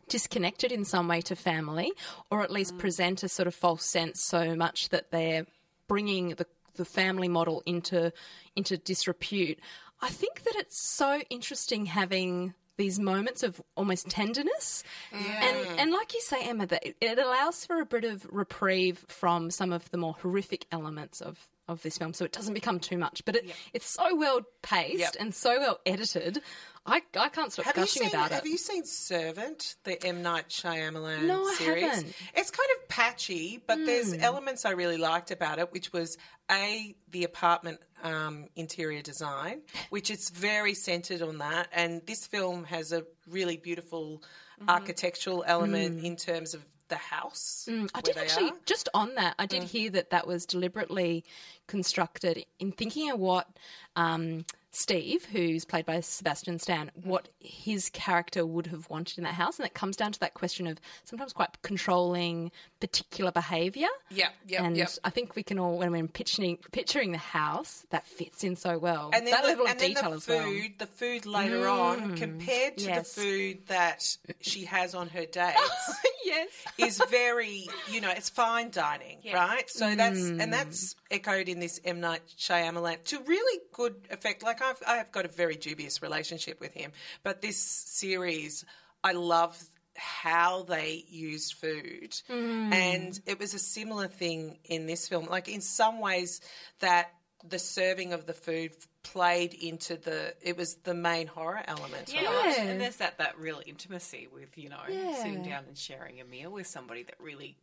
[0.07, 1.91] disconnected in some way to family,
[2.29, 2.79] or at least mm.
[2.79, 5.45] present a sort of false sense so much that they're
[5.87, 8.11] bringing the the family model into
[8.55, 9.59] into disrepute.
[10.01, 16.13] I think that it's so interesting having these moments of almost tenderness, and and like
[16.13, 19.89] you say, Emma, that it, it allows for a bit of reprieve from some of
[19.91, 21.47] the more horrific elements of.
[21.67, 24.99] Of this film, so it doesn't become too much, but it, it's so well paced
[24.99, 25.15] Yep.
[25.19, 26.41] and so well edited.
[26.85, 28.35] I, I can't stop Have gushing seen about Have it.
[28.35, 31.83] Have you seen Servant, the M Night Shyamalan No, I series?
[31.83, 32.13] haven't.
[32.35, 34.21] It's kind of patchy, but there's hmm.
[34.21, 36.17] elements I really liked about it, which was
[36.49, 42.63] a the apartment um, interior design, which is very centered on that, and this film
[42.63, 44.23] has a really beautiful
[44.59, 44.69] mm-hmm.
[44.69, 46.03] architectural element mm.
[46.03, 47.67] in terms of the house.
[47.95, 48.57] I did actually, are.
[48.65, 51.23] just on that, I did hear that that was deliberately
[51.65, 53.47] constructed in thinking of what
[53.95, 59.33] um, Steve, who's played by Sebastian Stan, what his character would have wanted in that
[59.33, 59.59] house.
[59.59, 63.89] And it comes down to that question of sometimes quite controlling particular behaviour.
[64.09, 64.89] Yep, yep, and yep.
[65.03, 68.77] I think we can all, when we're picturing, picturing the house, that fits in so
[68.77, 69.11] well.
[69.13, 70.43] and then that the, level of detail the as well.
[70.43, 72.17] food, the food later on, mm.
[72.17, 73.13] compared to yes.
[73.13, 75.93] the food that she has on her dates,
[76.25, 76.49] yes.
[76.77, 79.69] is very, you know, it's fine dining, right?
[79.69, 80.51] So that's and mm.
[80.51, 84.43] that's echoed in this M Night Shyamalan to really good effect.
[84.43, 86.91] Like I've I've got a very dubious relationship with him,
[87.23, 88.65] but this series,
[89.03, 89.61] I love
[89.95, 92.73] how they used food, mm.
[92.73, 95.25] and it was a similar thing in this film.
[95.25, 96.41] Like in some ways,
[96.79, 97.11] that
[97.47, 98.71] the serving of the food
[99.03, 102.21] played into the it was the main horror element of it.
[102.21, 102.61] Yeah.
[102.61, 104.81] And there's that, that real intimacy with, you know,
[105.17, 107.57] sitting down and sharing a meal with somebody that really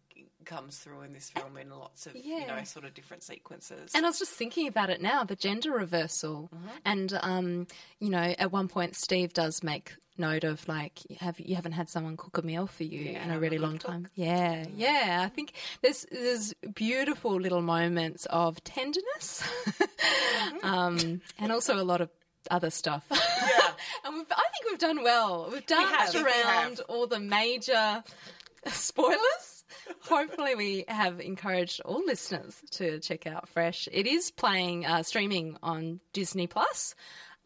[0.45, 3.91] comes through in this film in lots of, you know, sort of different sequences.
[3.95, 6.51] And I was just thinking about it now, the gender reversal,
[6.85, 7.67] and um,
[7.99, 11.89] you know, at one point Steve does make note of like, have you haven't had
[11.89, 14.09] someone cook a meal for you in a really long time?
[14.15, 15.23] Yeah, yeah.
[15.25, 19.43] I think there's there's beautiful little moments of tenderness,
[20.63, 22.11] um, and also a lot of
[22.51, 23.05] other stuff.
[23.49, 23.71] Yeah.
[24.05, 25.49] and we've, I think we've done well.
[25.51, 28.03] We've danced We around all the major
[28.67, 29.58] spoilers.
[30.09, 33.89] Hopefully, we have encouraged all listeners to check out Fresh.
[33.93, 36.95] It is playing uh, streaming on Disney Plus.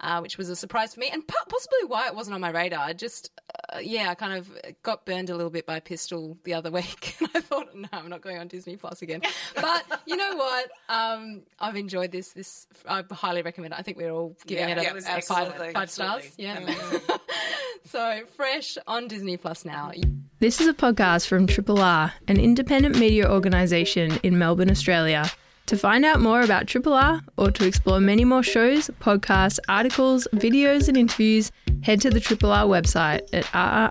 [0.04, 2.50] Uh, which was a surprise for me, and po- possibly why it wasn't on my
[2.50, 2.80] radar.
[2.80, 3.30] I just,
[3.72, 4.50] uh, yeah, I kind of
[4.82, 8.08] got burned a little bit by Pistol the other week, and I thought, no, I'm
[8.08, 9.22] not going on Disney Plus again.
[9.54, 10.70] But you know what?
[10.88, 12.32] Um, I've enjoyed this.
[12.32, 13.74] This I highly recommend.
[13.74, 13.78] it.
[13.78, 16.24] I think we're all giving Yeah, it a, it was a five, absolutely, five stars.
[16.24, 17.16] absolutely Yeah.
[17.84, 19.92] so fresh on Disney Plus now.
[20.40, 25.30] This is a podcast from Triple R, an independent media organisation in Melbourne, Australia.
[25.66, 30.27] To find out more about Triple R or to explore many more shows, podcasts, articles,
[30.35, 31.51] videos, and interviews,
[31.83, 33.44] head to the Triple R website at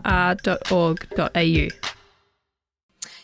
[0.04, 1.91] rrr.org.au.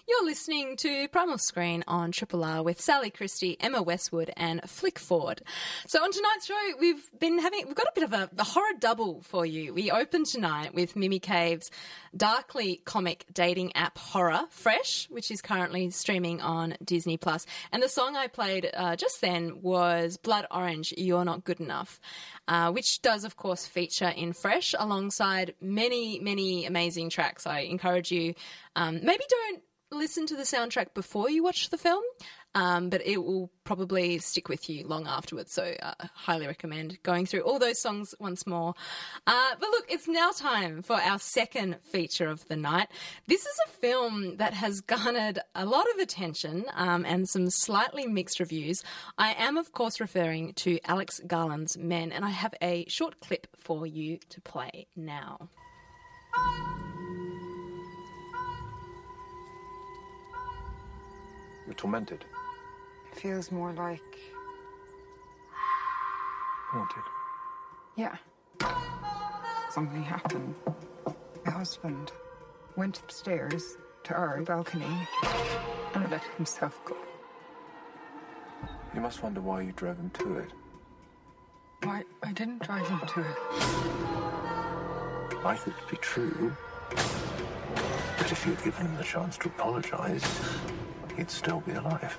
[0.09, 4.99] You're listening to Primal Screen on Triple R with Sally Christie, Emma Westwood, and Flick
[4.99, 5.41] Ford.
[5.85, 8.71] So on tonight's show, we've been having we've got a bit of a, a horror
[8.79, 9.73] double for you.
[9.73, 11.69] We open tonight with Mimi Cave's
[12.15, 17.45] darkly comic dating app horror Fresh, which is currently streaming on Disney Plus.
[17.73, 21.99] And the song I played uh, just then was Blood Orange, You're Not Good Enough,
[22.47, 27.45] uh, which does of course feature in Fresh alongside many many amazing tracks.
[27.45, 28.35] I encourage you
[28.77, 32.03] um, maybe don't listen to the soundtrack before you watch the film,
[32.55, 35.53] um, but it will probably stick with you long afterwards.
[35.53, 38.73] So, uh, highly recommend going through all those songs once more.
[39.25, 42.87] Uh, but look, it's now time for our second feature of the night.
[43.27, 48.07] This is a film that has garnered a lot of attention um, and some slightly
[48.07, 48.83] mixed reviews.
[49.17, 53.47] I am, of course, referring to Alex Garland's Men, and I have a short clip
[53.59, 55.49] for you to play now.
[61.67, 62.23] You're tormented.
[63.11, 64.01] It feels more like.
[66.69, 67.03] Haunted.
[67.97, 68.15] Yeah.
[69.69, 70.55] Something happened.
[71.45, 72.13] My husband
[72.77, 75.07] went upstairs to our balcony
[75.93, 76.95] and let himself go.
[78.95, 80.51] You must wonder why you drove him to it.
[81.83, 83.37] Why, I didn't drive him to it.
[85.45, 86.55] I thought it'd be true.
[88.17, 90.23] But if you'd given him the chance to apologize,
[91.17, 92.13] he'd still be alive.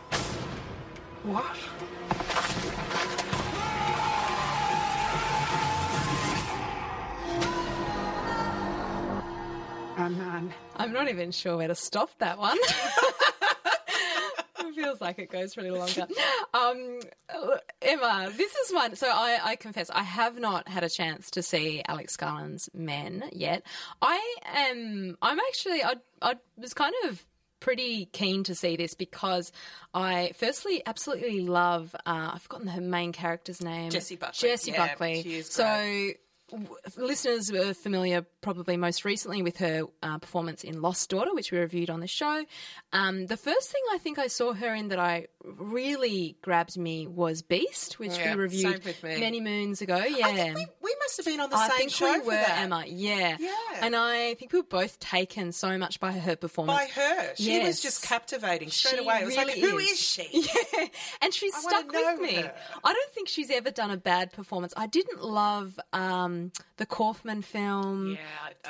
[1.22, 1.56] What?
[9.96, 10.52] A man.
[10.76, 12.56] I'm not even sure where to stop that one.
[14.60, 16.06] it feels like it goes really longer.
[16.54, 17.00] Um,
[17.82, 18.96] Emma, this is one.
[18.96, 23.24] So I, I confess, I have not had a chance to see Alex Garland's Men
[23.32, 23.64] yet.
[24.00, 25.16] I am.
[25.20, 25.82] I'm actually.
[25.82, 27.24] I, I was kind of
[27.60, 29.52] pretty keen to see this because
[29.94, 34.48] I firstly absolutely love uh, I've forgotten her main character's name Jessie Buckley.
[34.48, 35.42] Jessie Yeah, Buckley.
[35.42, 36.10] so
[36.96, 41.58] listeners were familiar probably most recently with her uh, performance in Lost Daughter, which we
[41.58, 42.44] reviewed on the show.
[42.92, 47.06] Um, the first thing I think I saw her in that I really grabbed me
[47.06, 49.20] was Beast, which Yeah, we reviewed same with me.
[49.20, 49.96] many moons ago.
[49.96, 50.26] Yeah.
[50.26, 52.24] I think we, we must have been on the I same think show we for
[52.26, 52.58] were, that.
[52.62, 52.84] Emma.
[52.86, 53.36] Yeah.
[53.38, 53.50] Yeah.
[53.82, 56.78] And I think we were both taken so much by her performance.
[56.78, 59.20] By her, she was just captivating straight She away.
[59.22, 59.90] It was like, really who is.
[59.92, 60.28] is she?
[60.78, 60.86] Yeah,
[61.22, 62.34] and she's I stuck with me.
[62.34, 62.54] her.
[62.84, 64.72] I don't think she's ever done a bad performance.
[64.76, 66.37] I didn't love um,
[66.76, 68.12] the Kaufman film.
[68.12, 68.18] Yeah,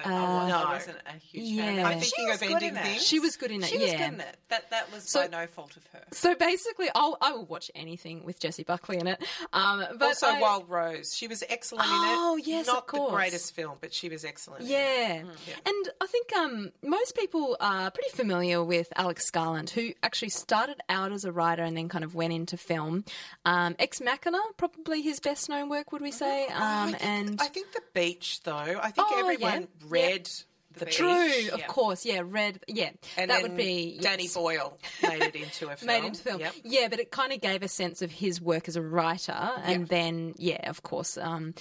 [0.04, 0.56] I, I, I, was, No.
[0.56, 1.44] I wasn't a huge.
[1.44, 1.64] Yeah.
[1.70, 2.00] of I'm it.
[2.00, 3.00] thinking She was good ending in it.
[3.00, 3.66] She was good in it.
[3.68, 3.82] She yeah.
[3.84, 4.36] was good in it.
[4.48, 6.04] That that was So- by no fault of her.
[6.12, 9.22] So basically, I'll, I will watch anything with Jessie Buckley in it.
[9.52, 11.14] Um, but also, I- Wild Rose.
[11.14, 12.14] She was excellent Oh, in it.
[12.18, 13.10] Oh yes, Not of course.
[13.10, 14.62] the greatest film, but she was excellent.
[14.62, 14.70] in it.
[14.72, 15.54] Yeah.
[15.66, 20.80] And I think um, most people are pretty familiar with Alex Garland, who actually started
[20.88, 23.04] out as a writer and then kind of went into film.
[23.44, 26.46] Um, Ex Machina, probably his best known work, would we say?
[26.46, 28.52] Um, I think, and I think the beach, though.
[28.54, 29.86] I think Oh, everyone yeah.
[29.88, 30.30] read
[30.78, 30.96] the, beach.
[30.96, 31.66] True, of yeah.
[31.66, 34.34] course, yeah, Red, yeah, And that then would be Danny yes.
[34.34, 35.86] Boyle made it into a film.
[35.86, 36.54] Made into film, Yep.
[36.64, 39.82] yeah, but it kind of gave a sense of his work as a writer, and
[39.82, 39.86] Yeah.
[39.88, 41.54] then, yeah, of course, um,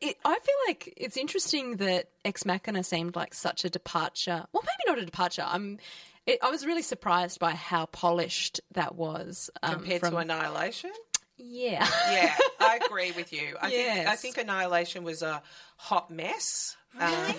[0.00, 4.44] it, I feel like it's interesting that Ex Machina seemed like such a departure.
[4.52, 5.42] Well, maybe not a departure.
[5.44, 5.78] I'm.
[6.26, 10.92] It, I was really surprised by how polished that was um, Compared from- to Annihilation.
[11.42, 11.86] Yeah.
[12.10, 13.56] Yeah, I agree with you.
[13.60, 15.42] I think I think Annihilation was a
[15.76, 16.76] hot mess.
[16.98, 17.34] Um,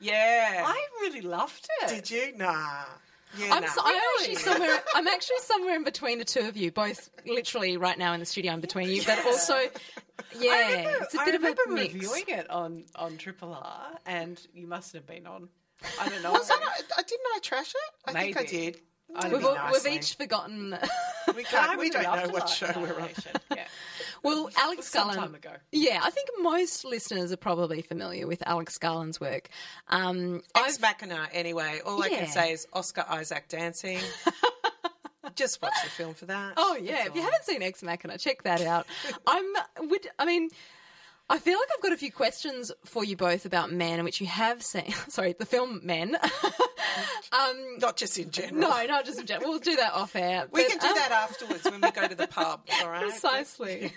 [0.00, 0.64] yeah.
[0.66, 1.88] I really loved it.
[1.88, 2.36] Did you?
[2.36, 2.84] Nah.
[3.38, 3.68] Yeah, I'm, nah.
[3.68, 4.82] so, I'm actually somewhere.
[4.94, 8.26] I'm actually somewhere in between the two of you, both literally right now in the
[8.26, 8.52] studio.
[8.52, 9.54] I'm between you, but also,
[10.38, 11.94] yeah, it's a I bit of a remember mix.
[11.94, 15.48] reviewing it on on Triple R, and you must have been on.
[16.00, 16.32] I don't know.
[16.32, 16.60] Was that
[16.96, 18.10] a, didn't I trash it?
[18.10, 18.80] I think I did.
[19.08, 19.70] We've, all, know.
[19.72, 20.76] we've each forgotten.
[21.34, 23.08] We, can't, we don't know what show we're on.
[23.50, 23.64] Yeah.
[24.22, 25.18] well, Alex Garland.
[25.18, 25.50] time ago.
[25.72, 29.48] Yeah, I think most listeners are probably familiar with Alex Garland's work.
[29.88, 31.80] Um, Ex I've- Machina, anyway.
[31.84, 32.18] All I Yeah.
[32.18, 33.98] can say is Oscar Isaac dancing.
[35.34, 36.54] Just watch the film for that.
[36.56, 38.86] Oh yeah, That's if you haven't seen Ex Machina, check that out.
[39.26, 39.44] I'm
[39.88, 40.50] would I mean
[41.30, 44.26] I feel like I've got a few questions for you both about Men, which you
[44.26, 44.92] have seen.
[45.08, 46.16] Sorry, the film Men.
[47.32, 48.60] um, Not just in general.
[48.60, 49.50] no, not just in general.
[49.50, 50.46] We'll do that off air.
[50.52, 53.02] We But, can do um, that afterwards when we go to the pub, all right?
[53.08, 53.92] Precisely.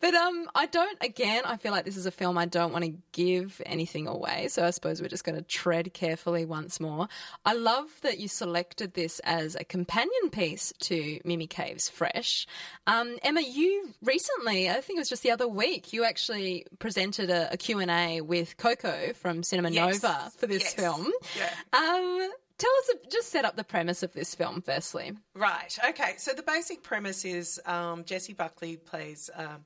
[0.00, 0.98] but um, I don't.
[1.00, 4.48] Again, I feel like this is a film I don't want to give anything away.
[4.48, 7.08] So I suppose we're just going to tread carefully once more.
[7.46, 12.46] I love that you selected this as a companion piece to Mimi Cave's Fresh.
[12.86, 17.30] Um, Emma, you recently, I think it was just the other week, you actually presented
[17.30, 20.02] a, a Q and A with Coco from Cinema Yes.
[20.02, 20.74] Nova for this Yes.
[20.74, 21.06] film.
[21.38, 21.50] Yeah.
[21.72, 25.12] Um, tell us, just set up the premise of this film firstly.
[25.34, 25.76] Right.
[25.90, 26.14] Okay.
[26.18, 29.64] So the basic premise is um, Jessie Buckley plays um,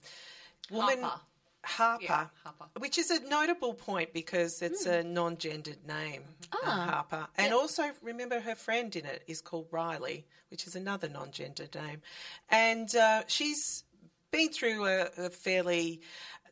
[0.71, 1.21] woman Harper.
[1.67, 2.67] Harper, Yeah, Harper.
[2.79, 6.23] which is a notable point because it's a non-gendered name,
[6.63, 11.09] uh, Harper, and also remember her friend in it is called Riley, which is another
[11.09, 12.03] non-gendered name,
[12.51, 13.85] and uh, she's
[14.31, 16.03] been through a, a fairly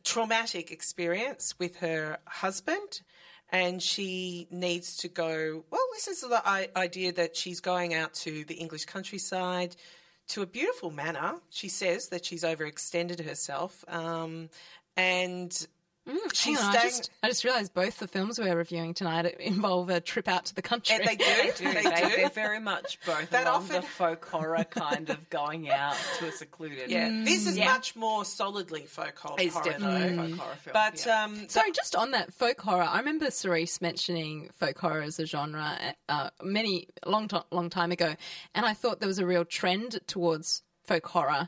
[0.03, 3.01] traumatic experience with her husband.
[3.49, 5.63] And she needs to go.
[5.69, 6.41] Well, this is the
[6.75, 9.75] idea that she's going out to the English countryside
[10.29, 11.35] to a beautiful manor.
[11.49, 14.49] She says that she's overextended herself, um,
[14.97, 15.67] and
[16.33, 19.89] she's Hang on, I just, I just realised both the films we're reviewing tonight involve
[19.89, 20.95] a trip out to the country.
[20.95, 21.25] and they do.
[21.57, 21.63] do.
[21.73, 22.15] They They, do.
[22.17, 26.27] they're very much both That along often- the folk horror kind of going out to
[26.27, 26.89] a secluded.
[26.91, 27.65] Yeah, this is Yeah.
[27.73, 29.35] much more solidly folk horror.
[29.39, 30.23] It's horror, definitely though.
[30.23, 30.73] a folk horror film.
[30.73, 31.23] But yeah.
[31.23, 35.25] um, Sorry, just on that folk horror, I remember Cerise mentioning folk horror as a
[35.25, 35.77] genre
[36.09, 38.15] uh, many long to- long time ago,
[38.53, 41.47] and I thought there was a real trend towards folk horror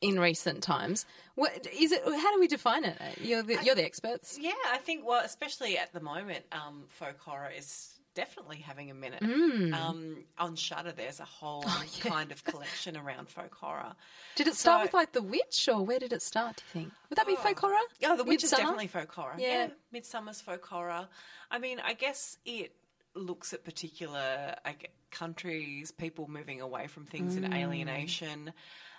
[0.00, 1.06] in recent times.
[1.34, 2.02] What is it?
[2.04, 2.96] How do we define it?
[3.20, 4.38] You're the, you're the experts.
[4.40, 8.94] Yeah, I think well, especially at the moment, um, folk horror is definitely having a
[8.94, 9.22] minute.
[9.22, 9.72] Mm.
[9.72, 13.94] Um, on Shudder, there's a whole Oh, kind of collection around folk horror.
[14.34, 16.56] Did it start So- with like The Witch, or where did it start?
[16.56, 17.76] Do you think would that be folk horror?
[18.04, 19.34] Oh, The Witch is definitely folk horror.
[19.38, 19.68] Yeah.
[19.94, 21.06] Midsommar's folk horror.
[21.50, 22.72] I mean, I guess it
[23.14, 27.44] looks at particular gue- countries, people moving away from things Mm.
[27.44, 28.52] and alienation.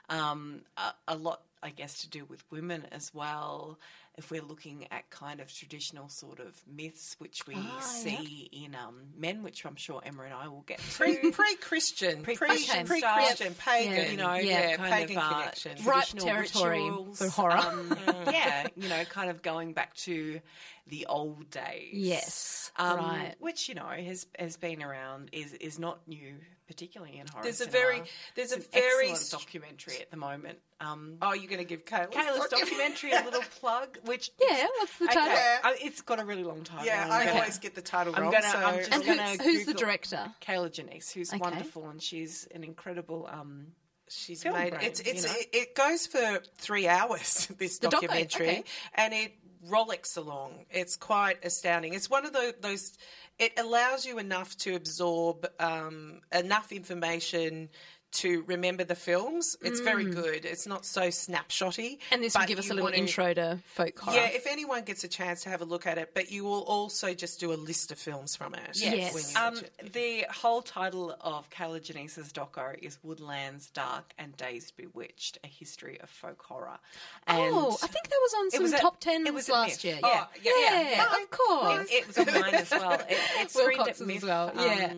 [0.10, 3.78] Um, a, a lot, I guess, to do with women as well.
[4.18, 8.76] If we're looking at kind of traditional sort of myths, which we Ah, see in
[8.76, 11.32] um, men, which I'm sure Emma and I will get to.
[11.32, 13.00] pre Christian, pre Pre-Christian pre.
[13.02, 14.10] Christian, pagan, Yeah.
[14.12, 15.72] you know, Yeah, yeah, kind pagan of uh, connection.
[15.86, 17.58] Right traditional territory rituals, for horror.
[17.58, 17.98] um,
[18.30, 20.42] yeah, you know, kind of going back to
[20.88, 21.94] the old days.
[21.94, 23.36] Yes, um, right.
[23.40, 26.34] Which you know has has been around is is not new,
[26.70, 27.42] particularly in horror.
[27.44, 27.72] There's a cinema.
[27.80, 28.04] very-
[28.36, 30.60] there's a It's an very excellent st- documentary at the moment.
[30.80, 34.98] Um, Oh, you're going to give Kier-La's, Kier-La's documentary a little plug, which Yeah, what's
[35.00, 35.24] the title?
[35.24, 36.86] Okay, I- it's got a really long title.
[36.86, 38.32] Yeah, I'm I gonna- always get the title I'm wrong.
[38.32, 40.32] gonna- so I'm just And gonna who's, who's the director?
[40.42, 41.40] Kier-La Janisse, who's Okay.
[41.40, 43.28] wonderful, and she's an incredible.
[43.30, 43.74] Um,
[44.08, 45.36] she's film made brain, it's it's you know?
[45.40, 47.48] it, it goes for three hours.
[47.58, 48.64] This The doco, documentary, okay.
[48.94, 49.34] and it
[49.66, 50.66] rollicks along.
[50.70, 51.94] It's quite astounding.
[51.94, 52.98] It's one of the, those.
[53.40, 57.70] It allows you enough to absorb um, enough information.
[58.14, 60.44] To remember the films, it's very good.
[60.44, 61.92] It's not so snapshotty.
[61.92, 62.00] Mm.
[62.12, 64.18] And this will give us a little to- intro to folk horror.
[64.18, 66.64] Yeah, if anyone gets a chance to have a look at it, but you will
[66.64, 68.72] also just do a list of films from it.
[68.74, 69.14] Yes.
[69.14, 69.94] when you Um, watch it.
[69.94, 76.02] the whole title of Kier-La Janisse's doco is Woodlands Dark and Days Bewitched: A History
[76.02, 76.80] of Folk Horror.
[77.28, 79.84] And oh, I think that was on some was at- top tens it was last
[79.84, 79.86] MIFF.
[79.86, 80.00] year.
[80.02, 81.24] Oh, Yeah, yeah, yeah, yeah.
[81.24, 81.90] of course.
[81.92, 82.94] it, it was on mine as well.
[82.94, 83.06] It,
[83.40, 84.94] it screened Wilcox's at MIFF as well, um, yeah.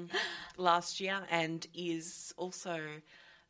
[0.58, 2.80] last year and is also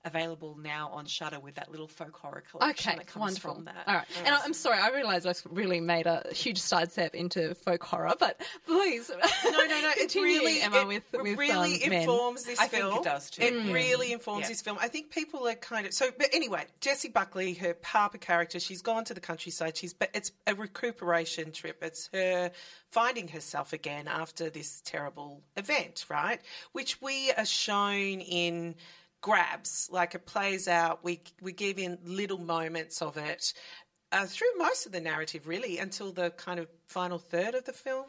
[0.04, 3.56] available now on Shudder with that little folk horror collection Okay, that comes wonderful.
[3.56, 3.84] from that.
[3.88, 7.54] All right, and I- I'm sorry, I realised I've really made a huge sidestep into
[7.56, 9.92] folk horror, but please, No, no, no.
[9.98, 12.02] It really, Emma, it with, with really um, men.
[12.02, 12.98] informs this I think film.
[12.98, 13.44] it does too.
[13.44, 13.74] It Mm.
[13.74, 14.48] really informs Yeah.
[14.50, 14.78] this film.
[14.82, 16.10] I think people are kind of so.
[16.18, 19.78] But anyway, Jessie Buckley, her Harper character, she's gone to the countryside.
[19.78, 21.78] She's but it's a recuperation trip.
[21.84, 22.52] It's her
[22.90, 26.42] finding herself again after this terrible event, right?
[26.72, 28.76] Which we are shown in
[29.22, 31.04] grabs, like it plays out.
[31.04, 33.54] We we give in little moments of it.
[34.12, 37.72] Uh, through most of the narrative, really, until the kind of final third of the
[37.72, 38.06] film,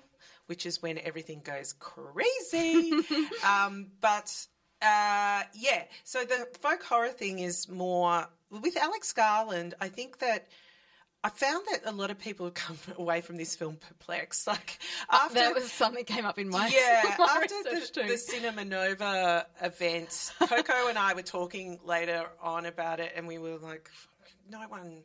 [0.46, 2.92] which is when everything goes crazy.
[3.46, 4.34] um, but
[4.80, 9.74] uh, yeah, so the folk horror thing is more with Alex Garland.
[9.80, 10.48] I think that.
[11.24, 14.46] I found that a lot of people have come away from this film perplexed.
[14.52, 18.18] Like uh, after That was something came up in my yeah, my after the, the
[18.18, 23.56] Cinema Nova event, Coco and I were talking later on about it, and we were
[23.58, 23.88] like,
[24.50, 25.02] no one,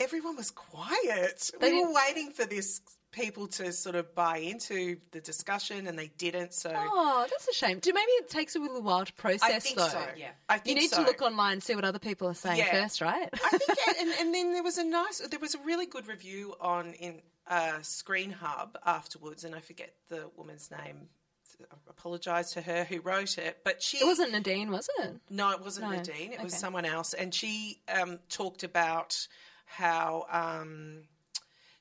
[0.00, 1.50] everyone was quiet.
[1.60, 5.98] They we were waiting for this people to sort of buy into the discussion, and
[5.98, 6.52] they didn't.
[6.54, 7.78] So Oh, that's a shame.
[7.78, 9.88] Do maybe it takes a little while to process I think though.
[9.88, 10.02] so.
[10.16, 10.30] Yeah.
[10.48, 11.02] I think You need so.
[11.02, 12.70] to look online and see what other people are saying Yeah.
[12.82, 13.28] first, right?
[13.32, 16.06] I think, yeah, and, and then there was a nice, there was a really good
[16.06, 21.08] review on in uh, Screen Hub afterwards, and I forget the woman's name.
[21.60, 25.16] I apologise to her who wrote it, but she it wasn't Nadine, was it?
[25.28, 25.96] No, it wasn't No.
[25.96, 26.32] Nadine.
[26.32, 29.26] It was someone else, and she um, talked about
[29.64, 31.00] how um,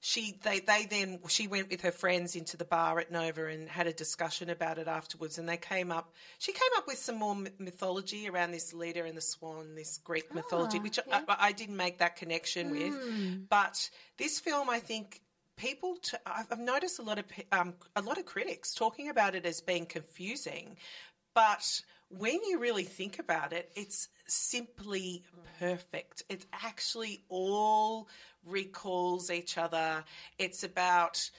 [0.07, 3.67] she they they then she went with her friends into the bar at Nova and
[3.67, 6.13] had a discussion about it afterwards, and they came up.
[6.37, 10.33] She came up with some more mythology around this Leda and the swan, this Greek
[10.33, 13.49] mythology, which I, I didn't make that connection with.
[13.49, 15.21] But this film, I think.
[15.57, 19.33] People, t- I've I've noticed a lot of um, a lot of critics talking about
[19.33, 20.77] it as being confusing,
[21.33, 25.23] But when you really think about it, it's simply
[25.59, 26.23] perfect.
[26.29, 28.07] It actually all
[28.45, 30.03] recalls each other.
[30.37, 31.29] It's about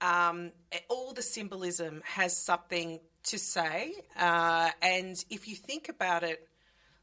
[0.00, 0.52] um,
[0.88, 3.94] all the symbolism has something to say.
[4.18, 6.48] Uh, and if you think about it,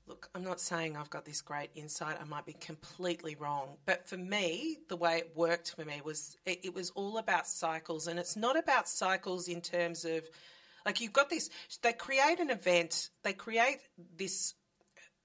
[0.07, 2.17] look, I'm not saying I've got this great insight.
[2.19, 3.77] I might be completely wrong.
[3.85, 7.47] But for me, the way it worked for me was it, it was all about
[7.47, 8.07] cycles.
[8.07, 10.23] And it's not about cycles in terms of,
[10.85, 11.49] like, you've got this,
[11.81, 13.79] they create an event, they create
[14.17, 14.53] this,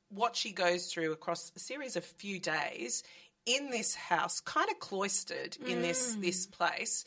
[0.09, 3.03] what she goes through across a series of few days
[3.47, 6.21] in this house, kind of cloistered in this mm.
[6.21, 7.05] this place,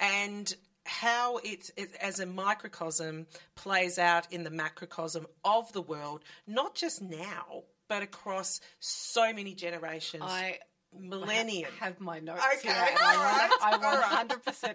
[0.00, 6.24] and how it, it as a microcosm plays out in the macrocosm of the world,
[6.46, 10.24] not just now, but across so many generations.
[10.26, 10.58] I
[10.98, 11.70] millennium.
[11.80, 12.86] have my notes Okay, here.
[12.88, 14.28] and I, all I right.
[14.28, 14.74] 100%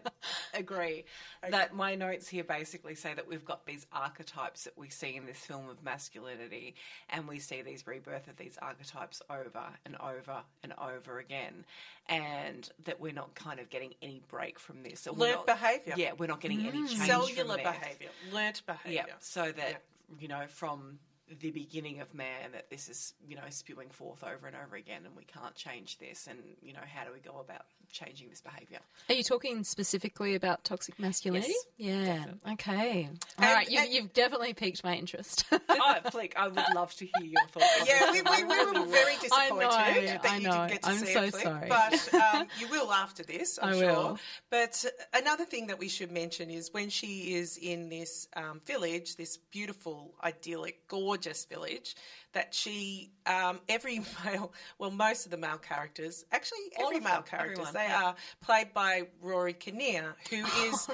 [0.53, 1.05] agree
[1.49, 5.25] that my notes here basically say that we've got these archetypes that we see in
[5.25, 6.75] this film of masculinity,
[7.09, 11.65] and we see these rebirth of these archetypes over and over and over again,
[12.07, 15.07] and that we're not kind of getting any break from this.
[15.07, 15.93] Or we're not- behaviour.
[15.97, 16.87] Yeah, we're not getting any mm.
[16.89, 19.05] change Cellular behaviour, Learned behaviour.
[19.07, 19.83] Yeah, so that
[20.19, 20.99] you know from
[21.39, 25.01] the beginning of man that this is you know spewing forth over and over again,
[25.05, 26.27] and we can't change this.
[26.27, 28.79] And you know how do we go about changing this behaviour?
[29.09, 31.53] Are you talking specifically about toxic masculinity?
[31.77, 32.53] Yes, yeah.
[32.53, 33.09] Okay.
[33.39, 33.69] All And- right.
[33.69, 35.45] You've, and- you've definitely piqued my interest.
[35.51, 37.65] oh, Flick, I would love to hear your thoughts.
[37.87, 40.89] Yeah, we, we, we were very I know, disappointed that I you didn't get to
[40.89, 41.69] I'm see so it, Flick, sorry.
[41.69, 43.87] But um, you will after this, I'm I sure.
[43.87, 44.19] will.
[44.49, 49.15] But another thing that we should mention is when she is in this um, village,
[49.15, 51.95] this beautiful, idyllic, gorgeous village,
[52.33, 57.15] that she, um, every male, well, most of the male characters, actually All every male
[57.15, 58.03] them, characters, everyone, they yeah.
[58.03, 60.89] are played by Rory Kinnear, who is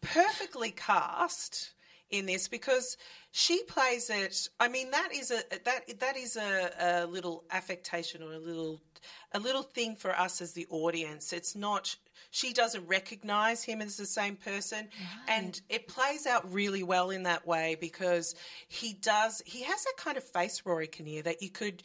[0.00, 1.74] perfectly cast
[2.10, 2.96] in this because
[3.32, 4.48] she plays it.
[4.60, 8.80] I mean, that is a that that is a, a little affectation or a little
[9.32, 11.32] a little thing for us as the audience.
[11.32, 11.96] It's not.
[12.30, 14.88] She doesn't recognise him as the same person,
[15.28, 18.34] and it plays out really well in that way because
[18.68, 19.42] he does.
[19.46, 21.82] He has that kind of face, Rory Kinnear, that you could.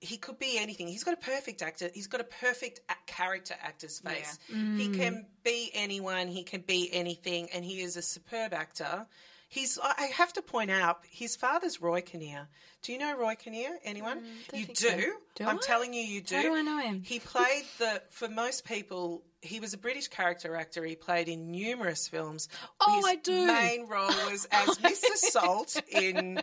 [0.00, 0.86] He could be anything.
[0.86, 1.90] He's got a perfect actor.
[1.92, 4.38] He's got a perfect a- character actor's face.
[4.46, 4.94] He mm.
[4.94, 6.28] can be anyone.
[6.28, 9.06] He can be anything, and he is a superb actor.
[9.48, 9.78] He's.
[9.82, 12.48] I have to point out his father's Roy Kinnear.
[12.82, 13.78] Do you know Roy Kinnear?
[13.82, 14.20] Anyone?
[14.20, 14.74] Mm, you do.
[14.74, 14.96] so.
[15.36, 15.60] Do I'm I?
[15.62, 16.36] telling you, you do.
[16.36, 17.02] How do I know him?
[17.02, 18.02] He played the.
[18.10, 20.84] For most people, he was a British character actor.
[20.84, 22.48] He played in numerous films.
[22.80, 23.46] Oh, his I do.
[23.46, 25.14] Main role was as Mr.
[25.14, 26.40] Salt in.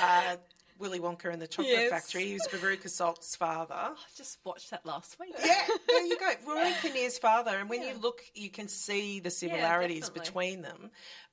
[0.00, 0.36] Uh,
[0.78, 1.90] Willy Wonka and the Chocolate Yes.
[1.90, 2.26] Factory.
[2.26, 3.74] He was Veruca Salt's father.
[3.74, 5.34] I just watched that last week.
[5.42, 6.30] Yeah, there you go.
[6.46, 10.20] Rory Kinnear's father, and when you look, you can see the similarities definitely.
[10.20, 10.90] between them.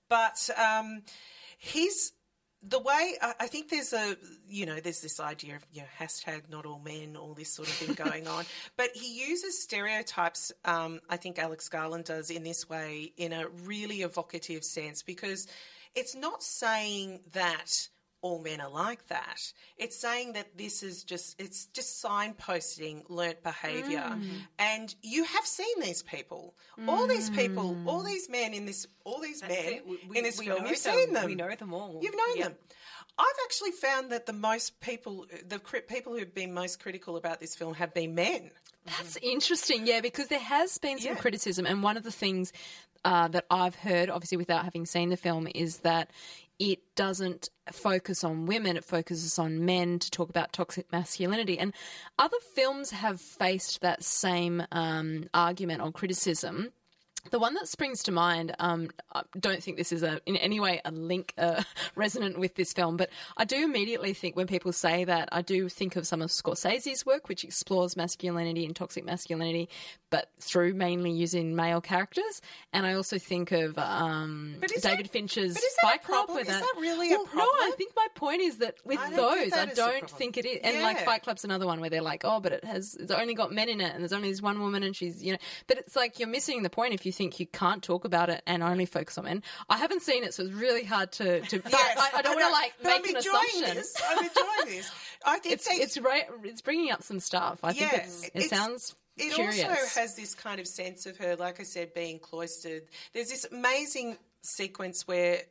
[0.09, 1.01] But um,
[1.57, 2.13] he's
[2.67, 4.15] the way I, I think there's a
[4.47, 7.67] you know there's this idea of you know hashtag not all men, all this sort
[7.67, 8.45] of thing going on.
[8.77, 10.51] But he uses stereotypes.
[10.65, 15.47] Um, I think Alex Garland does in this way in a really evocative sense because
[15.95, 17.87] it's not saying that
[18.23, 19.39] all men are like that.
[19.77, 23.99] It's saying that this is just it's just signposting learnt behaviour.
[23.99, 24.29] Mm.
[24.57, 26.55] And you have seen these people.
[26.87, 29.81] All these people, all these men in this all these men.
[30.09, 30.95] We- in this we film, you've them.
[30.95, 31.25] seen them.
[31.25, 31.99] We know them all.
[32.01, 32.43] You've known Yeah.
[32.49, 32.55] them.
[33.17, 37.55] I've actually found that the most people the people who've been most critical about this
[37.55, 38.49] film have been men.
[38.85, 41.19] That's interesting, yeah, because there has been some Yeah.
[41.19, 42.51] criticism, and one of the things
[43.05, 46.09] uh, that I've heard, obviously without having seen the film, is that
[46.71, 51.59] it doesn't focus on women; it focuses on men to talk about toxic masculinity.
[51.59, 51.73] And
[52.17, 56.71] other films have faced that same um, argument or criticism.
[57.31, 60.59] The one that springs to mind, um, I don't think this is a, in any
[60.59, 61.63] way a link uh,
[61.95, 65.69] resonant with this film, but I do immediately think when people say that, I do
[65.69, 69.69] think of some of Scorsese's work, which explores masculinity and toxic masculinity,
[70.13, 72.39] but through mainly using male characters.
[72.71, 76.29] And I also think of um, David that- Fincher's but is that a Fight Club.
[76.29, 76.73] With Is that.
[76.79, 79.65] really a Well, No, I think my point is that with I think those, I
[79.65, 80.59] that a don't think it is.
[80.63, 83.33] And like Fight Club's another one where they're like, oh, but it has, it's only
[83.33, 85.77] got men in it, and there's only this one woman, and she's, you know, but
[85.79, 88.61] it's like you're missing the point if you think you can't talk about it and
[88.61, 89.41] only focus on men.
[89.67, 91.41] I haven't seen it, so it's really hard to.
[91.41, 93.75] to but Yes, I, I don't want to like make I'm an enjoying assumption.
[93.77, 93.95] This.
[94.07, 94.91] I'm enjoying this.
[95.25, 96.25] I think It's it's right.
[96.43, 97.59] It's bringing up some stuff.
[97.63, 99.63] I think Yeah, it's, it sounds It curious.
[99.63, 102.83] also has this kind of sense of her, like I said, being cloistered.
[103.13, 105.41] There's this amazing sequence where,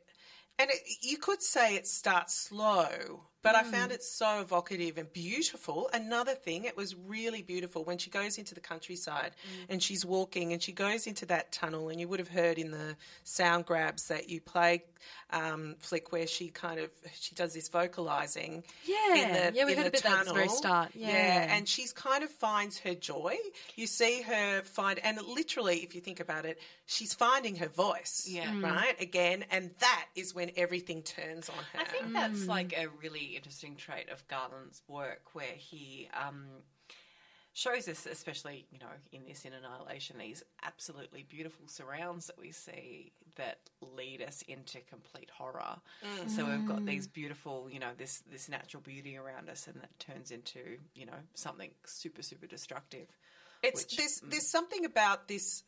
[0.59, 5.11] and it, you could say it starts slow, But I found it so evocative and
[5.11, 5.89] beautiful.
[5.93, 9.31] Another thing, it was really beautiful when she goes into the countryside
[9.69, 11.89] and she's walking and she goes into that tunnel.
[11.89, 14.83] And you would have heard in the sound grabs that you play
[15.31, 16.89] um, flick where she kind of
[17.19, 18.63] she does this vocalizing.
[18.85, 19.15] Yeah.
[19.15, 20.57] in the, Yeah, we in heard the a bit at the very tunnel.
[20.57, 20.91] start.
[20.93, 21.47] Yeah.
[21.55, 23.35] and she's kind of finds her joy.
[23.75, 28.25] You see her find, and literally, if you think about it, she's finding her voice.
[28.29, 28.45] Yeah.
[28.53, 28.63] Mm.
[28.63, 31.79] right again, and that is when everything turns on her.
[31.79, 36.45] I think that's like a really interesting trait of Garland's work, where he um,
[37.53, 42.51] shows us, especially you know in this in Annihilation, these absolutely beautiful surrounds that we
[42.51, 45.77] see that lead us into complete horror.
[46.27, 49.97] So we've got these beautiful, you know, this this natural beauty around us, and that
[49.99, 53.07] turns into you know something super super destructive.
[53.63, 54.29] It's which- there's mm.
[54.29, 55.63] there's something about this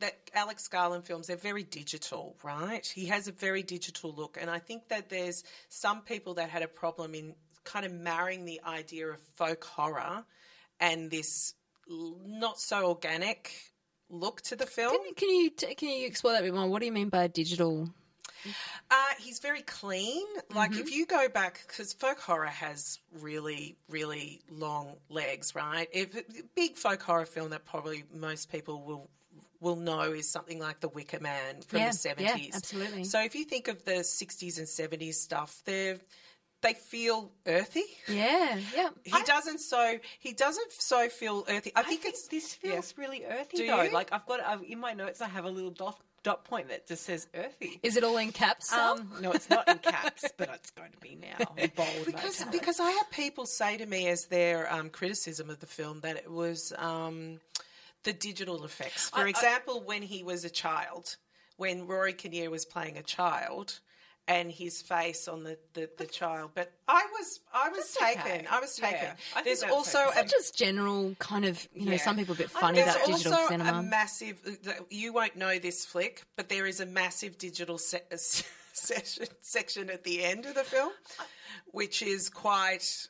[0.00, 1.26] that Alex Garland films.
[1.26, 2.86] They're very digital, right?
[2.86, 6.62] He has a very digital look, and I think that there's some people that had
[6.62, 7.34] a problem in
[7.64, 10.24] kind of marrying the idea of folk horror
[10.80, 11.54] and this
[11.88, 13.52] not so organic
[14.08, 14.96] look to the film.
[14.96, 16.66] Can, can you can you explore that a bit more?
[16.68, 17.90] What do you mean by digital?
[18.90, 20.26] Uh, he's very clean.
[20.54, 25.88] Like if you go back, because folk horror has really, really long legs, right?
[25.92, 26.16] If
[26.54, 29.10] big folk horror film that probably most people will
[29.60, 32.54] will know is something like The Wicker Man from Yeah, the yeah, seventies.
[32.54, 33.04] absolutely.
[33.04, 35.98] So if you think of the sixties and seventies stuff, they're
[36.60, 37.84] they feel earthy.
[38.08, 38.88] Yeah, yeah.
[39.04, 41.72] He doesn't so he doesn't so feel earthy.
[41.76, 42.72] I I think, think it's this yeah.
[42.72, 43.82] feels really earthy Do though.
[43.82, 43.90] you?
[43.90, 46.88] Like I've got I've, in my notes, I have a little dot dot point that
[46.88, 47.78] just says earthy.
[47.84, 48.70] Is it all in caps?
[48.70, 48.94] Sal?
[48.98, 51.46] Um, no, it's not in caps, but it's going to be now.
[51.76, 55.66] Bold because because I had people say to me as their um, criticism of the
[55.66, 57.38] film that it was um,
[58.02, 59.10] the digital effects.
[59.10, 61.16] For I- I- example, when he was a child,
[61.56, 63.78] when Rory Kinnear was playing a child.
[64.26, 68.32] And his face on the, the, the child, but I was I was That's taken.
[68.40, 68.46] okay.
[68.50, 69.08] I was Yeah, taken.
[69.36, 70.20] I think There's also okay.
[70.20, 71.98] a, just general kind of you know Yeah.
[71.98, 73.78] some people a bit funny think there's about digital also cinema.
[73.80, 74.40] a massive.
[74.88, 78.04] You won't know this flick, but there is a massive digital se-
[78.72, 80.92] session section at the end of the film,
[81.72, 83.08] which is quite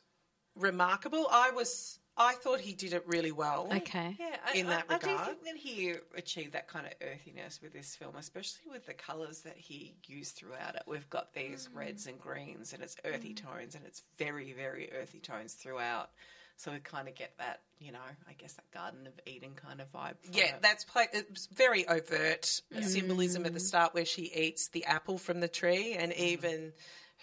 [0.57, 1.27] remarkable.
[1.31, 1.99] I was.
[2.17, 3.67] I thought he did it really well.
[3.71, 4.15] okay.
[4.17, 7.59] Yeah, I, in that I, I do think that he achieved that kind of earthiness
[7.61, 10.83] with this film, especially with the colours that he used throughout it.
[10.87, 11.77] We've got these Mm.
[11.77, 13.43] reds and greens, and it's earthy mm.
[13.43, 16.09] tones, and it's very, very earthy tones throughout.
[16.57, 17.99] So we kind of get that, you know,
[18.29, 20.15] I guess that Garden of Eden kind of vibe.
[20.31, 20.61] Yeah, it.
[20.61, 22.83] that's play, it's very overt mm.
[22.83, 26.17] symbolism at the start where she eats the apple from the tree, and mm.
[26.17, 26.73] even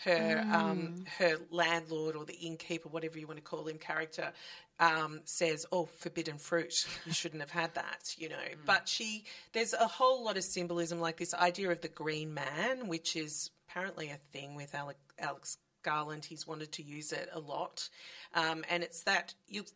[0.05, 4.33] her um, her landlord or the innkeeper, whatever you want to call him, character
[4.81, 6.87] um, says, "Oh, forbidden fruit!
[7.07, 8.37] You shouldn't have had that," you know.
[8.67, 12.89] But she, there's a whole lot of symbolism, like this idea of the green man,
[12.89, 16.25] which is apparently a thing with Alec, Alex Garland.
[16.25, 17.89] He's wanted to use it a lot,
[18.35, 19.71] um, and it's that you've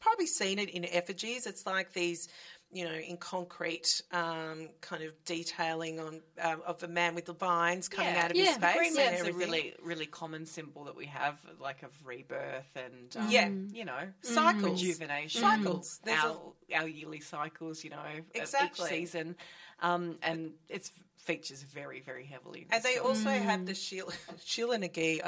[0.00, 1.46] probably seen it in effigies.
[1.46, 2.28] It's like these,
[2.72, 7.32] you know, in concrete um, kind of detailing on um, of a man with the
[7.32, 8.24] vines coming Yeah.
[8.24, 8.76] out of Yeah, his face.
[8.76, 13.16] Green and Man's a really, really common symbol that we have, like of rebirth and
[13.16, 13.48] um, Yeah.
[13.72, 14.82] you know, Cycles.
[14.82, 16.00] rejuvenation, Cycles.
[16.04, 18.02] There's a- our, our yearly cycles, you know,
[18.34, 18.84] Exactly.
[18.86, 19.36] each season,
[19.80, 22.62] um, and it features very, very heavily.
[22.62, 23.06] In And they film.
[23.06, 24.12] also have the Sheela,
[24.44, 25.20] Sheila Nagee.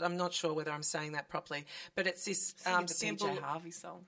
[0.00, 3.34] I'm not, sure whether I'm saying that properly, but it's this um, symbol.
[3.36, 4.06] Harvey song.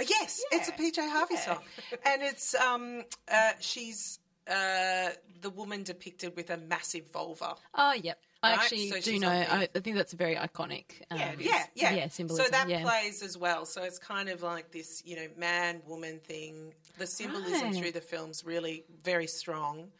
[0.00, 1.40] Yes, it's a PJ Harvey Yeah.
[1.40, 1.62] song,
[2.04, 7.54] and it's um, uh, she's uh, the woman depicted with a massive vulva.
[7.74, 8.18] Oh, yep.
[8.42, 9.28] I Right, actually so do know.
[9.30, 10.84] I, I think that's very iconic.
[11.10, 11.34] Um, Yeah.
[11.38, 12.82] Yeah, yeah, yeah, symbolism, So that yeah.
[12.82, 13.64] plays as well.
[13.64, 16.74] So it's kind of like this, you know, man woman thing.
[16.98, 17.74] The symbolism Right.
[17.74, 19.90] through the film's really very strong,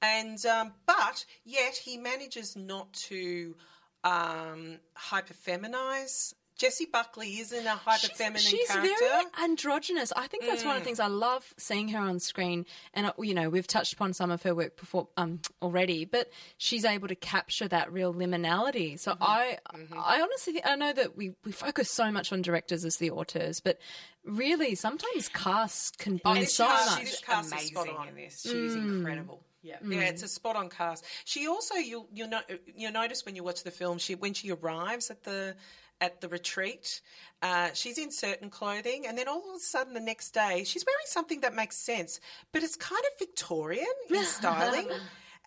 [0.00, 3.54] and um, but yet he manages not to
[4.02, 6.34] um, hyper feminize.
[6.62, 8.94] Jessie Buckley is in a hyper feminine she's character.
[9.00, 10.12] very androgynous.
[10.16, 10.84] I think that's one of Mm.
[10.84, 12.66] the things I love seeing her on screen.
[12.94, 16.30] And uh, you know, we've touched upon some of her work before um, already, but
[16.58, 18.98] she's able to capture that real liminality.
[18.98, 19.22] So Mm-hmm.
[19.24, 19.58] I,
[19.96, 23.60] I honestly, I know that we we focus so much on directors as the auteurs,
[23.60, 23.78] but
[24.24, 27.00] really sometimes casts can bring this so cast- much.
[27.00, 28.08] she's cast is amazing spot on.
[28.08, 28.42] in this.
[28.42, 29.42] She's incredible.
[29.64, 29.76] Yeah.
[29.86, 31.04] Yeah, it's a spot on cast.
[31.24, 32.40] She also you'll you'll, no,
[32.76, 35.54] you'll notice when you watch the film, she when she arrives at the
[36.02, 37.00] at the retreat,
[37.42, 40.84] uh, she's in certain clothing, and then all of a sudden the next day she's
[40.84, 42.20] wearing something that makes sense,
[42.52, 44.88] but it's kind of Victorian in styling,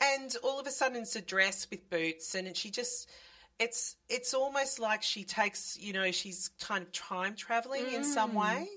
[0.01, 3.09] and all of a sudden it's a dress with boots, and she just.
[3.57, 8.33] It's it's almost like she takes you know she's kind of time traveling in some
[8.33, 8.67] way.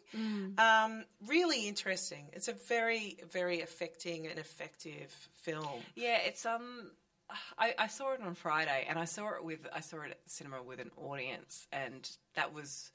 [0.57, 2.27] Um, really interesting.
[2.33, 5.83] It's a very very affecting and effective film.
[5.97, 6.93] Yeah, it's um
[7.59, 10.19] I, I saw it on Friday, and I saw it with I saw it at
[10.27, 12.91] cinema with an audience, and that was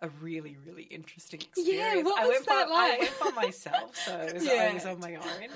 [0.00, 1.96] a really really interesting experience.
[1.96, 2.92] Yeah, what I was went that by, like?
[2.92, 5.48] I went by myself, so it was, I was on my own,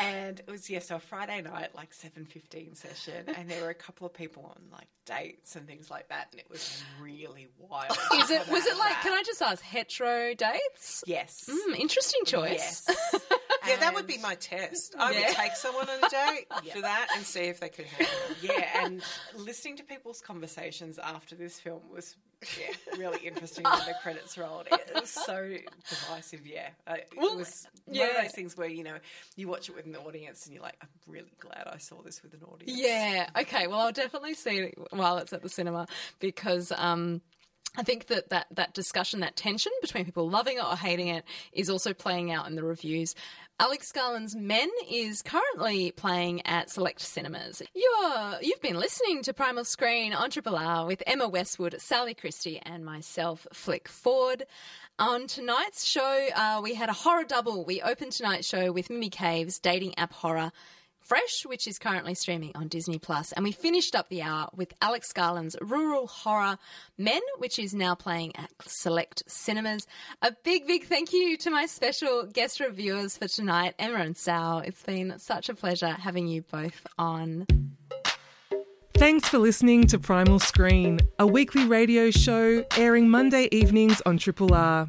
[0.00, 3.70] and it was yeah, so a Friday night like seven fifteen session, and there were
[3.70, 7.48] a couple of people on like dates and things like that, and it was really
[7.58, 7.92] wild.
[8.14, 8.92] Is it was it like?
[8.92, 9.00] That.
[9.02, 11.04] Can I just ask hetero dates?
[11.06, 11.48] Yes.
[11.50, 12.86] Mm, interesting choice.
[12.88, 13.23] Yes.
[13.66, 14.94] Yeah, that would be my test.
[14.98, 15.20] I Yeah.
[15.28, 18.36] would take someone on a date for that and see if they could handle it.
[18.42, 19.02] yeah, and
[19.36, 22.16] listening to people's conversations after this film was
[22.58, 24.68] yeah really interesting when the credits rolled.
[24.70, 25.56] It was so
[25.88, 26.46] divisive.
[26.46, 28.04] Yeah, Uh, it Well, was one yeah.
[28.18, 28.96] of those things where you know
[29.36, 32.22] you watch it with an audience and you're like, I'm really glad I saw this
[32.22, 32.78] with an audience.
[32.78, 33.28] Yeah.
[33.38, 33.66] Okay.
[33.66, 35.86] Well, I'll definitely see it while it's at the cinema
[36.20, 37.22] because um,
[37.76, 41.24] I think that, that that discussion, that tension between people loving it or hating it,
[41.52, 43.14] is also playing out in the reviews.
[43.60, 47.62] Alex Garland's Men is currently playing at select cinemas.
[47.72, 52.60] You're you've been listening to Primal Screen on Triple R with Emma Westwood, Sally Christie,
[52.64, 54.44] and myself, Flick Ford.
[54.98, 57.64] On tonight's show, uh, we had a horror double.
[57.64, 60.50] We opened tonight's show with Mimi Cave's dating app horror.
[61.04, 64.72] Fresh, which is currently streaming on Disney Plus, and we finished up the hour with
[64.80, 66.56] Alex Garland's rural horror
[66.96, 69.86] Men, which is now playing at select cinemas.
[70.22, 74.60] A big, big thank you to my special guest reviewers for tonight, Emma and Sal.
[74.60, 77.46] It's been such a pleasure having you both on.
[78.94, 84.54] Thanks for listening to Primal Screen, a weekly radio show airing Monday evenings on Triple
[84.54, 84.88] R.